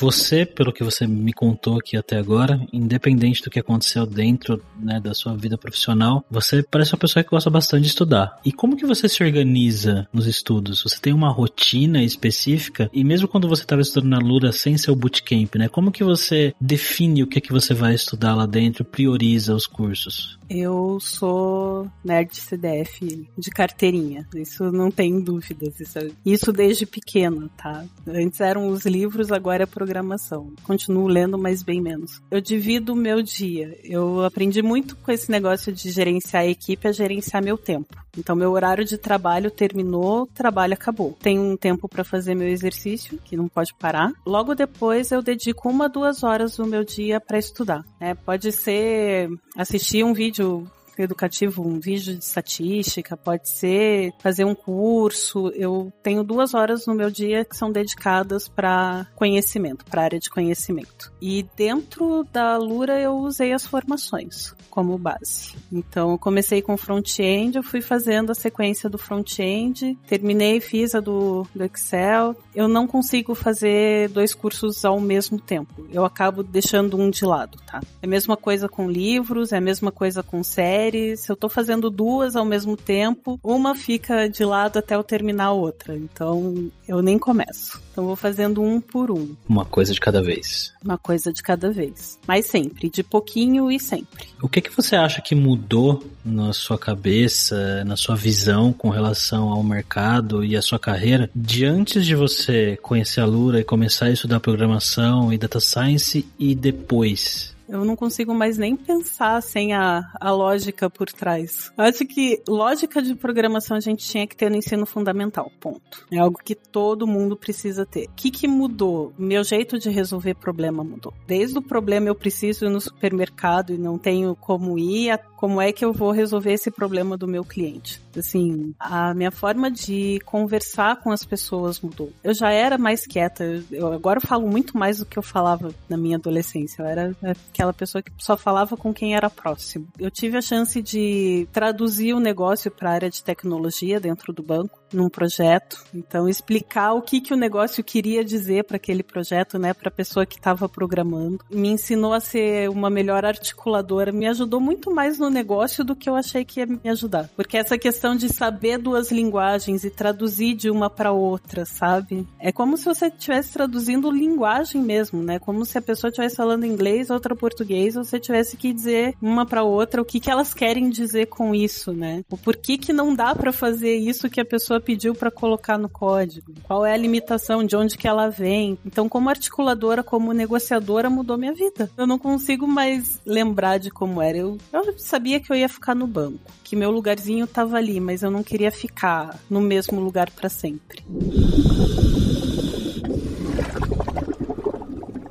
Você, 0.00 0.46
pelo 0.46 0.72
que 0.72 0.82
você 0.82 1.06
me 1.06 1.30
contou 1.30 1.76
aqui 1.76 1.94
até 1.94 2.16
agora, 2.16 2.58
independente 2.72 3.42
do 3.42 3.50
que 3.50 3.58
aconteceu 3.58 4.06
dentro 4.06 4.58
né, 4.80 4.98
da 4.98 5.12
sua 5.12 5.36
vida 5.36 5.58
profissional, 5.58 6.24
você 6.30 6.62
parece 6.62 6.94
uma 6.94 6.98
pessoa 6.98 7.22
que 7.22 7.28
gosta 7.28 7.50
bastante 7.50 7.82
de 7.82 7.88
estudar. 7.88 8.40
E 8.42 8.50
como 8.50 8.78
que 8.78 8.86
você 8.86 9.10
se 9.10 9.22
organiza 9.22 10.08
nos 10.10 10.26
estudos? 10.26 10.82
Você 10.82 10.98
tem 10.98 11.12
uma 11.12 11.30
rotina 11.30 12.02
específica? 12.02 12.88
E 12.94 13.04
mesmo 13.04 13.28
quando 13.28 13.46
você 13.46 13.60
estava 13.60 13.82
estudando 13.82 14.08
na 14.08 14.18
Lura 14.18 14.52
sem 14.52 14.78
seu 14.78 14.96
bootcamp, 14.96 15.54
né? 15.56 15.68
Como 15.68 15.92
que 15.92 16.02
você 16.02 16.54
define 16.58 17.22
o 17.22 17.26
que 17.26 17.36
é 17.36 17.42
que 17.42 17.52
você 17.52 17.74
vai 17.74 17.92
estudar 17.92 18.34
lá 18.34 18.46
dentro, 18.46 18.86
prioriza 18.86 19.54
os 19.54 19.66
cursos? 19.66 20.38
Eu 20.48 20.98
sou 20.98 21.88
nerd 22.02 22.34
CDF 22.34 23.28
de 23.36 23.50
carteirinha. 23.50 24.26
Isso 24.34 24.72
não 24.72 24.90
tem 24.90 25.20
dúvidas. 25.20 25.78
Isso, 25.78 25.98
isso 26.24 26.52
desde 26.52 26.86
pequeno, 26.86 27.50
tá? 27.56 27.84
Antes 28.08 28.40
eram 28.40 28.68
os 28.68 28.86
livros, 28.86 29.30
agora 29.30 29.62
é 29.62 29.66
programação. 29.90 30.52
Continuo 30.62 31.08
lendo, 31.08 31.36
mas 31.36 31.64
bem 31.64 31.80
menos. 31.80 32.22
Eu 32.30 32.40
divido 32.40 32.92
o 32.92 32.96
meu 32.96 33.20
dia. 33.20 33.76
Eu 33.82 34.24
aprendi 34.24 34.62
muito 34.62 34.96
com 34.96 35.10
esse 35.10 35.28
negócio 35.28 35.72
de 35.72 35.90
gerenciar 35.90 36.44
a 36.44 36.46
equipe 36.46 36.86
a 36.86 36.92
gerenciar 36.92 37.42
meu 37.42 37.58
tempo. 37.58 37.96
Então, 38.16 38.36
meu 38.36 38.52
horário 38.52 38.84
de 38.84 38.96
trabalho 38.96 39.50
terminou, 39.50 40.28
trabalho 40.28 40.74
acabou. 40.74 41.16
Tenho 41.20 41.42
um 41.42 41.56
tempo 41.56 41.88
para 41.88 42.04
fazer 42.04 42.36
meu 42.36 42.48
exercício, 42.48 43.18
que 43.24 43.36
não 43.36 43.48
pode 43.48 43.74
parar. 43.74 44.12
Logo 44.24 44.54
depois, 44.54 45.10
eu 45.10 45.22
dedico 45.22 45.68
uma, 45.68 45.88
duas 45.88 46.22
horas 46.22 46.56
do 46.56 46.66
meu 46.66 46.84
dia 46.84 47.20
para 47.20 47.38
estudar. 47.38 47.84
É, 47.98 48.14
pode 48.14 48.52
ser 48.52 49.28
assistir 49.56 50.04
um 50.04 50.12
vídeo 50.12 50.66
educativo, 50.98 51.66
um 51.66 51.78
vídeo 51.78 52.16
de 52.16 52.24
estatística, 52.24 53.16
pode 53.16 53.48
ser 53.48 54.12
fazer 54.20 54.44
um 54.44 54.54
curso. 54.54 55.48
Eu 55.54 55.92
tenho 56.02 56.22
duas 56.24 56.54
horas 56.54 56.86
no 56.86 56.94
meu 56.94 57.10
dia 57.10 57.44
que 57.44 57.56
são 57.56 57.70
dedicadas 57.70 58.48
para 58.48 59.06
conhecimento, 59.14 59.84
para 59.84 60.02
área 60.02 60.18
de 60.18 60.30
conhecimento. 60.30 61.12
E 61.20 61.46
dentro 61.56 62.24
da 62.32 62.56
Lura 62.56 63.00
eu 63.00 63.14
usei 63.16 63.52
as 63.52 63.66
formações 63.66 64.54
como 64.70 64.96
base. 64.96 65.56
Então, 65.70 66.12
eu 66.12 66.18
comecei 66.18 66.62
com 66.62 66.76
front-end, 66.76 67.56
eu 67.56 67.62
fui 67.62 67.80
fazendo 67.80 68.30
a 68.30 68.34
sequência 68.34 68.88
do 68.88 68.96
front-end, 68.96 69.98
terminei, 70.06 70.60
fiz 70.60 70.94
a 70.94 71.00
do, 71.00 71.46
do 71.54 71.64
Excel. 71.64 72.36
Eu 72.54 72.68
não 72.68 72.86
consigo 72.86 73.34
fazer 73.34 74.08
dois 74.10 74.32
cursos 74.32 74.84
ao 74.84 75.00
mesmo 75.00 75.40
tempo. 75.40 75.86
Eu 75.92 76.04
acabo 76.04 76.42
deixando 76.42 76.96
um 76.96 77.10
de 77.10 77.24
lado, 77.24 77.58
tá? 77.66 77.80
É 78.00 78.06
a 78.06 78.08
mesma 78.08 78.36
coisa 78.36 78.68
com 78.68 78.88
livros, 78.88 79.52
é 79.52 79.56
a 79.56 79.60
mesma 79.60 79.90
coisa 79.90 80.22
com 80.22 80.42
séries 80.42 80.79
séries, 80.80 81.28
eu 81.28 81.36
tô 81.36 81.48
fazendo 81.48 81.90
duas 81.90 82.34
ao 82.34 82.44
mesmo 82.44 82.76
tempo, 82.76 83.38
uma 83.42 83.74
fica 83.74 84.28
de 84.28 84.44
lado 84.44 84.78
até 84.78 84.94
eu 84.94 85.04
terminar 85.04 85.46
a 85.46 85.52
outra. 85.52 85.94
Então 85.94 86.70
eu 86.88 87.02
nem 87.02 87.18
começo. 87.18 87.80
Então 87.92 88.06
vou 88.06 88.16
fazendo 88.16 88.62
um 88.62 88.80
por 88.80 89.10
um. 89.10 89.34
Uma 89.48 89.64
coisa 89.64 89.92
de 89.92 90.00
cada 90.00 90.22
vez. 90.22 90.72
Uma 90.82 90.96
coisa 90.96 91.32
de 91.32 91.42
cada 91.42 91.70
vez. 91.70 92.18
Mas 92.26 92.46
sempre, 92.46 92.88
de 92.88 93.02
pouquinho 93.02 93.70
e 93.70 93.78
sempre. 93.78 94.28
O 94.40 94.48
que 94.48 94.60
que 94.60 94.74
você 94.74 94.96
acha 94.96 95.20
que 95.20 95.34
mudou 95.34 96.02
na 96.24 96.52
sua 96.52 96.78
cabeça, 96.78 97.84
na 97.84 97.96
sua 97.96 98.16
visão 98.16 98.72
com 98.72 98.88
relação 98.88 99.50
ao 99.50 99.62
mercado 99.62 100.44
e 100.44 100.56
à 100.56 100.62
sua 100.62 100.78
carreira 100.78 101.30
de 101.34 101.64
antes 101.64 102.06
de 102.06 102.14
você 102.14 102.78
conhecer 102.80 103.20
a 103.20 103.26
Lura 103.26 103.60
e 103.60 103.64
começar 103.64 104.06
a 104.06 104.10
estudar 104.10 104.40
programação 104.40 105.32
e 105.32 105.38
data 105.38 105.60
science 105.60 106.26
e 106.38 106.54
depois? 106.54 107.54
Eu 107.70 107.84
não 107.84 107.94
consigo 107.94 108.34
mais 108.34 108.58
nem 108.58 108.74
pensar 108.74 109.40
sem 109.40 109.72
a, 109.72 110.10
a 110.20 110.32
lógica 110.32 110.90
por 110.90 111.10
trás. 111.10 111.72
Eu 111.78 111.84
acho 111.84 112.04
que 112.04 112.42
lógica 112.48 113.00
de 113.00 113.14
programação 113.14 113.76
a 113.76 113.80
gente 113.80 114.04
tinha 114.06 114.26
que 114.26 114.36
ter 114.36 114.50
no 114.50 114.56
ensino 114.56 114.84
fundamental, 114.84 115.50
ponto. 115.60 116.06
É 116.10 116.18
algo 116.18 116.38
que 116.44 116.54
todo 116.54 117.06
mundo 117.06 117.36
precisa 117.36 117.86
ter. 117.86 118.06
O 118.06 118.12
que, 118.14 118.30
que 118.30 118.48
mudou? 118.48 119.12
Meu 119.16 119.44
jeito 119.44 119.78
de 119.78 119.88
resolver 119.88 120.34
problema 120.34 120.82
mudou. 120.82 121.14
Desde 121.26 121.58
o 121.58 121.62
problema 121.62 122.08
eu 122.08 122.14
preciso 122.14 122.66
ir 122.66 122.70
no 122.70 122.80
supermercado 122.80 123.72
e 123.72 123.78
não 123.78 123.96
tenho 123.96 124.34
como 124.34 124.76
ir, 124.76 125.10
como 125.40 125.58
é 125.58 125.72
que 125.72 125.82
eu 125.82 125.90
vou 125.90 126.10
resolver 126.10 126.52
esse 126.52 126.70
problema 126.70 127.16
do 127.16 127.26
meu 127.26 127.42
cliente. 127.42 127.98
Assim, 128.14 128.74
a 128.78 129.14
minha 129.14 129.30
forma 129.30 129.70
de 129.70 130.20
conversar 130.26 130.96
com 130.96 131.10
as 131.10 131.24
pessoas 131.24 131.80
mudou. 131.80 132.12
Eu 132.22 132.34
já 132.34 132.52
era 132.52 132.76
mais 132.76 133.06
quieta, 133.06 133.64
eu 133.70 133.90
agora 133.90 134.20
falo 134.20 134.46
muito 134.46 134.76
mais 134.76 134.98
do 134.98 135.06
que 135.06 135.18
eu 135.18 135.22
falava 135.22 135.74
na 135.88 135.96
minha 135.96 136.18
adolescência. 136.18 136.82
Eu 136.82 136.86
era 136.86 137.16
aquela 137.22 137.72
pessoa 137.72 138.02
que 138.02 138.12
só 138.18 138.36
falava 138.36 138.76
com 138.76 138.92
quem 138.92 139.16
era 139.16 139.30
próximo. 139.30 139.88
Eu 139.98 140.10
tive 140.10 140.36
a 140.36 140.42
chance 140.42 140.82
de 140.82 141.48
traduzir 141.50 142.12
o 142.12 142.20
negócio 142.20 142.70
para 142.70 142.90
a 142.90 142.92
área 142.92 143.08
de 143.08 143.24
tecnologia 143.24 143.98
dentro 143.98 144.34
do 144.34 144.42
banco 144.42 144.78
num 144.92 145.08
projeto. 145.08 145.84
Então, 145.94 146.28
explicar 146.28 146.92
o 146.94 147.02
que, 147.02 147.20
que 147.20 147.32
o 147.32 147.36
negócio 147.36 147.82
queria 147.82 148.24
dizer 148.24 148.64
para 148.64 148.76
aquele 148.76 149.02
projeto, 149.02 149.58
né, 149.58 149.72
para 149.74 149.88
a 149.88 149.92
pessoa 149.92 150.26
que 150.26 150.36
estava 150.36 150.68
programando. 150.68 151.40
Me 151.50 151.68
ensinou 151.68 152.12
a 152.12 152.20
ser 152.20 152.68
uma 152.70 152.90
melhor 152.90 153.24
articuladora, 153.24 154.12
me 154.12 154.26
ajudou 154.26 154.60
muito 154.60 154.90
mais 154.90 155.18
no 155.18 155.30
negócio 155.30 155.84
do 155.84 155.96
que 155.96 156.08
eu 156.08 156.16
achei 156.16 156.44
que 156.44 156.60
ia 156.60 156.66
me 156.66 156.90
ajudar. 156.90 157.28
Porque 157.36 157.56
essa 157.56 157.78
questão 157.78 158.16
de 158.16 158.28
saber 158.28 158.78
duas 158.78 159.10
linguagens 159.10 159.84
e 159.84 159.90
traduzir 159.90 160.54
de 160.54 160.70
uma 160.70 160.90
para 160.90 161.12
outra, 161.12 161.64
sabe? 161.64 162.26
É 162.38 162.52
como 162.52 162.76
se 162.76 162.84
você 162.84 163.06
estivesse 163.06 163.52
traduzindo 163.52 164.10
linguagem 164.10 164.82
mesmo, 164.82 165.22
né? 165.22 165.38
Como 165.38 165.64
se 165.64 165.78
a 165.78 165.82
pessoa 165.82 166.08
estivesse 166.08 166.36
falando 166.36 166.64
inglês, 166.64 167.10
outra 167.10 167.34
português, 167.34 167.94
você 167.94 168.18
tivesse 168.18 168.56
que 168.56 168.72
dizer 168.72 169.14
uma 169.20 169.46
para 169.46 169.62
outra 169.62 170.00
o 170.00 170.04
que, 170.04 170.20
que 170.20 170.30
elas 170.30 170.54
querem 170.54 170.88
dizer 170.90 171.26
com 171.26 171.54
isso, 171.54 171.92
né? 171.92 172.24
O 172.30 172.36
porquê 172.36 172.78
que 172.78 172.92
não 172.92 173.14
dá 173.14 173.34
para 173.34 173.52
fazer 173.52 173.96
isso 173.96 174.30
que 174.30 174.40
a 174.40 174.44
pessoa 174.44 174.79
pediu 174.80 175.14
para 175.14 175.30
colocar 175.30 175.78
no 175.78 175.88
código? 175.88 176.52
Qual 176.64 176.84
é 176.84 176.92
a 176.92 176.96
limitação? 176.96 177.64
De 177.64 177.76
onde 177.76 177.96
que 177.96 178.08
ela 178.08 178.28
vem? 178.28 178.78
Então, 178.84 179.08
como 179.08 179.28
articuladora, 179.28 180.02
como 180.02 180.32
negociadora, 180.32 181.10
mudou 181.10 181.38
minha 181.38 181.54
vida. 181.54 181.90
Eu 181.96 182.06
não 182.06 182.18
consigo 182.18 182.66
mais 182.66 183.20
lembrar 183.24 183.78
de 183.78 183.90
como 183.90 184.20
era. 184.20 184.38
Eu, 184.38 184.58
eu 184.72 184.98
sabia 184.98 185.40
que 185.40 185.52
eu 185.52 185.56
ia 185.56 185.68
ficar 185.68 185.94
no 185.94 186.06
banco, 186.06 186.38
que 186.64 186.76
meu 186.76 186.90
lugarzinho 186.90 187.46
tava 187.46 187.76
ali, 187.76 188.00
mas 188.00 188.22
eu 188.22 188.30
não 188.30 188.42
queria 188.42 188.70
ficar 188.70 189.38
no 189.48 189.60
mesmo 189.60 190.00
lugar 190.00 190.30
para 190.30 190.48
sempre. 190.48 191.04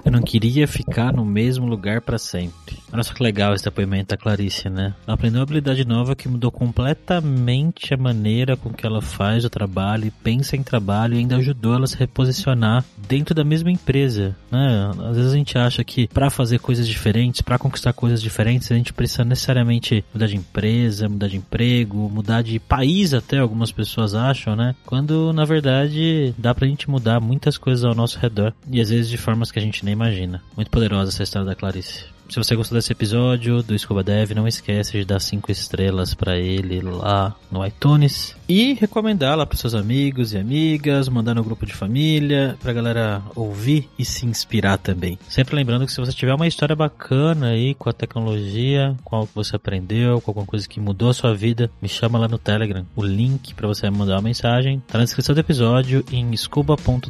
Eu 0.06 0.12
não 0.12 0.22
queria 0.22 0.68
ficar 0.68 1.14
no 1.14 1.24
mesmo 1.24 1.68
lugar 1.68 2.02
para 2.02 2.18
sempre. 2.18 2.79
Só 3.02 3.14
que 3.14 3.24
legal 3.24 3.54
esse 3.54 3.64
depoimento 3.64 4.10
da 4.10 4.18
Clarice, 4.18 4.70
né? 4.70 4.94
Ela 5.08 5.16
aprendeu 5.16 5.40
uma 5.40 5.44
habilidade 5.44 5.86
nova 5.86 6.16
que 6.16 6.28
mudou 6.28 6.52
completamente 6.52 7.94
a 7.94 7.98
maneira 7.98 8.58
com 8.58 8.72
que 8.72 8.86
ela 8.86 9.02
faz 9.02 9.46
o 9.46 9.50
trabalho 9.50 10.06
e 10.06 10.12
pensa 10.12 10.56
em 10.56 10.64
trabalho 10.64 11.16
e 11.16 11.20
ainda 11.20 11.38
ajudou 11.38 11.74
ela 11.74 11.86
a 11.86 11.88
se 11.88 11.98
reposicionar 11.98 12.84
dentro 13.08 13.34
da 13.34 13.44
mesma 13.44 13.72
empresa, 13.72 14.36
né? 14.52 14.92
Às 15.10 15.18
vezes 15.18 15.34
a 15.34 15.36
gente 15.36 15.58
acha 15.58 15.84
que 15.84 16.08
para 16.08 16.30
fazer 16.30 16.60
coisas 16.60 16.88
diferentes, 16.88 17.42
para 17.42 17.58
conquistar 17.58 17.94
coisas 17.94 18.22
diferentes, 18.22 18.72
a 18.72 18.76
gente 18.76 18.94
precisa 18.94 19.24
necessariamente 19.24 20.04
mudar 20.14 20.28
de 20.28 20.36
empresa, 20.36 21.10
mudar 21.10 21.28
de 21.28 21.38
emprego, 21.38 22.10
mudar 22.10 22.42
de 22.42 22.60
país 22.60 23.14
até, 23.14 23.38
algumas 23.38 23.72
pessoas 23.72 24.14
acham, 24.14 24.56
né? 24.56 24.76
Quando 24.86 25.32
na 25.34 25.46
verdade 25.46 26.34
dá 26.38 26.54
pra 26.54 26.68
gente 26.68 26.90
mudar 26.90 27.20
muitas 27.20 27.58
coisas 27.58 27.86
ao 27.86 27.96
nosso 27.96 28.20
redor 28.20 28.54
e 28.70 28.82
às 28.82 28.90
vezes 28.90 29.10
de 29.10 29.18
formas 29.18 29.52
que 29.52 29.60
a 29.60 29.62
gente 29.62 29.86
nem 29.86 29.94
imagina. 29.94 30.42
Muito 30.56 30.72
poderosa 30.72 31.12
essa 31.12 31.24
história 31.24 31.48
da 31.48 31.56
Clarice. 31.56 32.19
Se 32.30 32.38
você 32.38 32.56
gostou 32.56 32.78
desse 32.78 32.92
episódio 32.92 33.64
do 33.64 33.78
Scuba 33.78 34.04
Dev, 34.04 34.32
não 34.36 34.48
esquece 34.48 35.00
de 35.00 35.06
dar 35.06 35.20
cinco 35.20 35.52
estrelas 35.52 36.14
para 36.14 36.38
ele 36.38 36.80
lá 36.80 37.36
no 37.52 37.66
iTunes 37.66 38.36
e 38.48 38.74
recomendar 38.74 39.36
lá 39.36 39.48
para 39.48 39.58
seus 39.58 39.74
amigos 39.74 40.32
e 40.34 40.38
amigas, 40.38 41.10
mandar 41.10 41.34
no 41.34 41.44
grupo 41.44 41.66
de 41.66 41.74
família, 41.74 42.56
pra 42.62 42.72
galera 42.72 43.24
ouvir 43.36 43.90
e 43.98 44.06
se 44.06 44.28
inspirar 44.28 44.78
também. 44.78 45.18
Sempre 45.28 45.56
lembrando 45.56 45.88
que 45.88 45.92
se 45.92 46.00
você 46.00 46.14
tiver 46.14 46.36
uma 46.36 46.48
história 46.48 46.76
bacana 46.76 47.48
aí 47.48 47.74
com 47.74 47.90
a 47.90 47.94
tecnologia, 47.94 48.96
com 49.04 49.16
algo 49.16 49.28
que 49.28 49.36
você 49.36 49.56
aprendeu, 49.56 50.22
com 50.22 50.30
alguma 50.30 50.46
coisa 50.46 50.70
que 50.70 50.80
mudou 50.80 51.10
a 51.10 51.14
sua 51.16 51.34
vida, 51.34 51.72
me 51.82 51.90
chama 51.90 52.20
lá 52.20 52.28
no 52.28 52.38
Telegram. 52.38 52.86
O 52.96 53.04
link 53.04 53.56
para 53.56 53.68
você 53.68 53.90
mandar 53.90 54.18
uma 54.18 54.22
mensagem 54.22 54.84
tá 54.88 55.00
na 55.00 55.04
descrição 55.04 55.34
do 55.34 55.42
episódio 55.42 56.06
em 56.12 56.38
scuba.dev.br. 56.38 57.10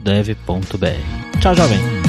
Tchau, 1.41 1.55
jovem! 1.55 2.08